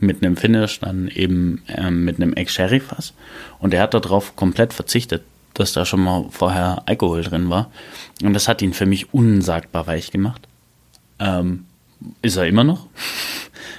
mit 0.00 0.22
einem 0.22 0.36
Finish 0.36 0.80
dann 0.80 1.08
eben 1.08 1.62
ähm, 1.68 2.04
mit 2.04 2.16
einem 2.16 2.32
Ex-Sherry-Fass. 2.32 3.14
Und 3.58 3.74
er 3.74 3.82
hat 3.82 3.94
darauf 3.94 4.36
komplett 4.36 4.72
verzichtet, 4.72 5.22
dass 5.54 5.72
da 5.72 5.84
schon 5.84 6.00
mal 6.00 6.26
vorher 6.30 6.82
Alkohol 6.86 7.22
drin 7.22 7.50
war. 7.50 7.70
Und 8.22 8.32
das 8.32 8.48
hat 8.48 8.62
ihn 8.62 8.72
für 8.72 8.86
mich 8.86 9.12
unsagbar 9.12 9.86
weich 9.86 10.10
gemacht. 10.10 10.48
Ähm, 11.18 11.66
ist 12.22 12.36
er 12.36 12.46
immer 12.46 12.64
noch. 12.64 12.86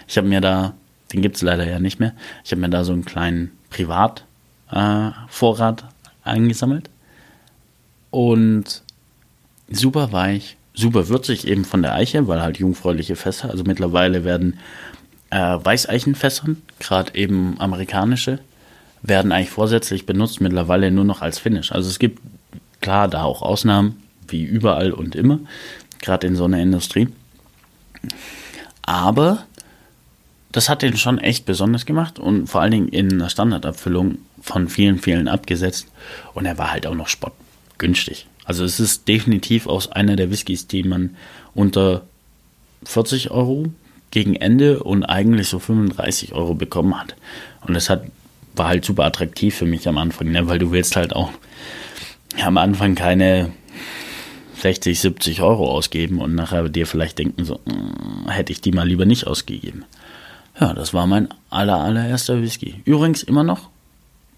Ich 0.07 0.17
habe 0.17 0.27
mir 0.27 0.41
da 0.41 0.73
den 1.13 1.21
gibt 1.21 1.35
es 1.37 1.41
leider 1.41 1.67
ja 1.67 1.79
nicht 1.79 1.99
mehr. 1.99 2.13
Ich 2.43 2.51
habe 2.51 2.61
mir 2.61 2.69
da 2.69 2.83
so 2.83 2.93
einen 2.93 3.05
kleinen 3.05 3.51
Privatvorrat 3.69 4.21
äh, 5.81 6.29
eingesammelt. 6.29 6.89
und 8.11 8.83
super 9.71 10.11
weich, 10.11 10.57
super 10.73 11.07
würzig 11.09 11.47
eben 11.47 11.65
von 11.65 11.81
der 11.81 11.93
Eiche, 11.93 12.27
weil 12.27 12.41
halt 12.41 12.57
jungfräuliche 12.57 13.15
Fässer, 13.15 13.49
also 13.49 13.63
mittlerweile 13.63 14.23
werden 14.23 14.59
äh, 15.29 15.37
Weißeichenfässern, 15.37 16.61
gerade 16.79 17.15
eben 17.15 17.59
amerikanische, 17.59 18.39
werden 19.01 19.31
eigentlich 19.31 19.51
vorsätzlich 19.51 20.05
benutzt, 20.05 20.41
mittlerweile 20.41 20.91
nur 20.91 21.05
noch 21.05 21.21
als 21.21 21.39
Finish. 21.39 21.71
Also 21.71 21.89
es 21.89 21.99
gibt 21.99 22.19
klar 22.81 23.07
da 23.07 23.23
auch 23.23 23.41
Ausnahmen, 23.41 24.01
wie 24.27 24.43
überall 24.43 24.91
und 24.91 25.15
immer, 25.15 25.39
gerade 26.01 26.27
in 26.27 26.35
so 26.35 26.45
einer 26.45 26.59
Industrie. 26.59 27.09
Aber 28.81 29.45
das 30.51 30.69
hat 30.69 30.81
den 30.81 30.97
schon 30.97 31.19
echt 31.19 31.45
besonders 31.45 31.85
gemacht 31.85 32.17
und 32.17 32.47
vor 32.47 32.61
allen 32.61 32.71
Dingen 32.71 32.87
in 32.89 33.13
einer 33.13 33.29
Standardabfüllung 33.29 34.17
von 34.41 34.67
vielen, 34.67 34.99
vielen 34.99 35.27
abgesetzt. 35.27 35.87
Und 36.33 36.45
er 36.45 36.57
war 36.57 36.71
halt 36.71 36.87
auch 36.87 36.95
noch 36.95 37.07
spottgünstig. 37.07 38.25
Also 38.45 38.63
es 38.63 38.79
ist 38.79 39.07
definitiv 39.07 39.67
aus 39.67 39.91
einer 39.91 40.15
der 40.15 40.31
Whiskys, 40.31 40.65
die 40.65 40.83
man 40.83 41.15
unter 41.53 42.01
40 42.83 43.29
Euro 43.29 43.67
gegen 44.11 44.35
Ende 44.35 44.81
und 44.81 45.03
eigentlich 45.03 45.49
so 45.49 45.59
35 45.59 46.33
Euro 46.33 46.55
bekommen 46.55 46.99
hat. 46.99 47.15
Und 47.61 47.75
das 47.75 47.89
hat, 47.89 48.05
war 48.55 48.67
halt 48.67 48.85
super 48.85 49.03
attraktiv 49.03 49.55
für 49.55 49.65
mich 49.65 49.87
am 49.87 49.99
Anfang, 49.99 50.31
ne? 50.31 50.47
weil 50.47 50.57
du 50.57 50.71
willst 50.71 50.95
halt 50.95 51.15
auch 51.15 51.31
am 52.41 52.57
Anfang 52.57 52.95
keine 52.95 53.51
60, 54.55 54.99
70 54.99 55.41
Euro 55.41 55.69
ausgeben 55.71 56.19
und 56.19 56.35
nachher 56.35 56.67
dir 56.69 56.87
vielleicht 56.87 57.19
denken, 57.19 57.45
so, 57.45 57.59
hm, 57.65 58.29
hätte 58.29 58.51
ich 58.51 58.61
die 58.61 58.71
mal 58.71 58.87
lieber 58.87 59.05
nicht 59.05 59.27
ausgegeben. 59.27 59.85
Ja, 60.59 60.73
das 60.73 60.93
war 60.93 61.07
mein 61.07 61.29
aller, 61.49 61.79
allererster 61.79 62.41
Whisky. 62.41 62.81
Übrigens 62.85 63.23
immer 63.23 63.43
noch 63.43 63.69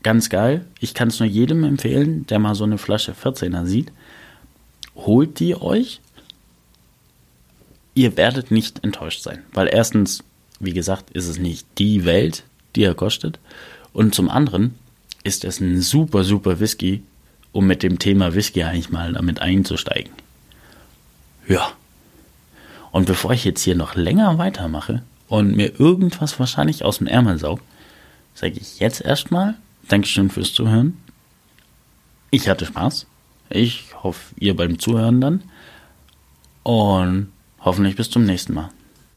ganz 0.03 0.29
geil. 0.29 0.65
Ich 0.79 0.93
kann 0.93 1.07
es 1.07 1.19
nur 1.19 1.27
jedem 1.27 1.63
empfehlen, 1.63 2.27
der 2.27 2.39
mal 2.39 2.55
so 2.55 2.63
eine 2.63 2.77
Flasche 2.77 3.13
14er 3.13 3.65
sieht. 3.65 3.91
Holt 4.95 5.39
die 5.39 5.55
euch 5.55 6.01
ihr 7.93 8.17
werdet 8.17 8.51
nicht 8.51 8.83
enttäuscht 8.83 9.21
sein. 9.21 9.43
Weil 9.53 9.69
erstens, 9.71 10.23
wie 10.59 10.73
gesagt, 10.73 11.11
ist 11.11 11.27
es 11.27 11.37
nicht 11.37 11.65
die 11.77 12.05
Welt, 12.05 12.43
die 12.75 12.83
er 12.83 12.95
kostet. 12.95 13.39
Und 13.93 14.15
zum 14.15 14.29
anderen 14.29 14.75
ist 15.23 15.43
es 15.43 15.59
ein 15.59 15.81
super, 15.81 16.23
super 16.23 16.59
Whisky, 16.59 17.03
um 17.51 17.67
mit 17.67 17.83
dem 17.83 17.99
Thema 17.99 18.33
Whisky 18.33 18.63
eigentlich 18.63 18.91
mal 18.91 19.13
damit 19.13 19.41
einzusteigen. 19.41 20.11
Ja. 21.47 21.71
Und 22.91 23.05
bevor 23.05 23.31
ich 23.31 23.43
jetzt 23.43 23.61
hier 23.61 23.75
noch 23.75 23.95
länger 23.95 24.37
weitermache 24.37 25.03
und 25.31 25.55
mir 25.55 25.79
irgendwas 25.79 26.39
wahrscheinlich 26.39 26.83
aus 26.85 26.99
dem 26.99 27.07
Ärmel 27.07 27.39
saug, 27.39 27.61
sage 28.35 28.59
ich 28.59 28.79
jetzt 28.79 29.01
erstmal 29.01 29.55
Dankeschön 29.87 30.29
fürs 30.29 30.53
Zuhören. 30.53 30.97
Ich 32.29 32.47
hatte 32.47 32.65
Spaß. 32.65 33.07
Ich 33.49 33.85
hoffe, 34.03 34.35
ihr 34.37 34.55
beim 34.55 34.77
Zuhören 34.77 35.19
dann. 35.19 35.43
Und 36.63 37.31
Hoffentlich 37.63 37.95
bis 37.95 38.09
zum 38.09 38.25
nächsten 38.25 38.55
Mal. 38.55 38.69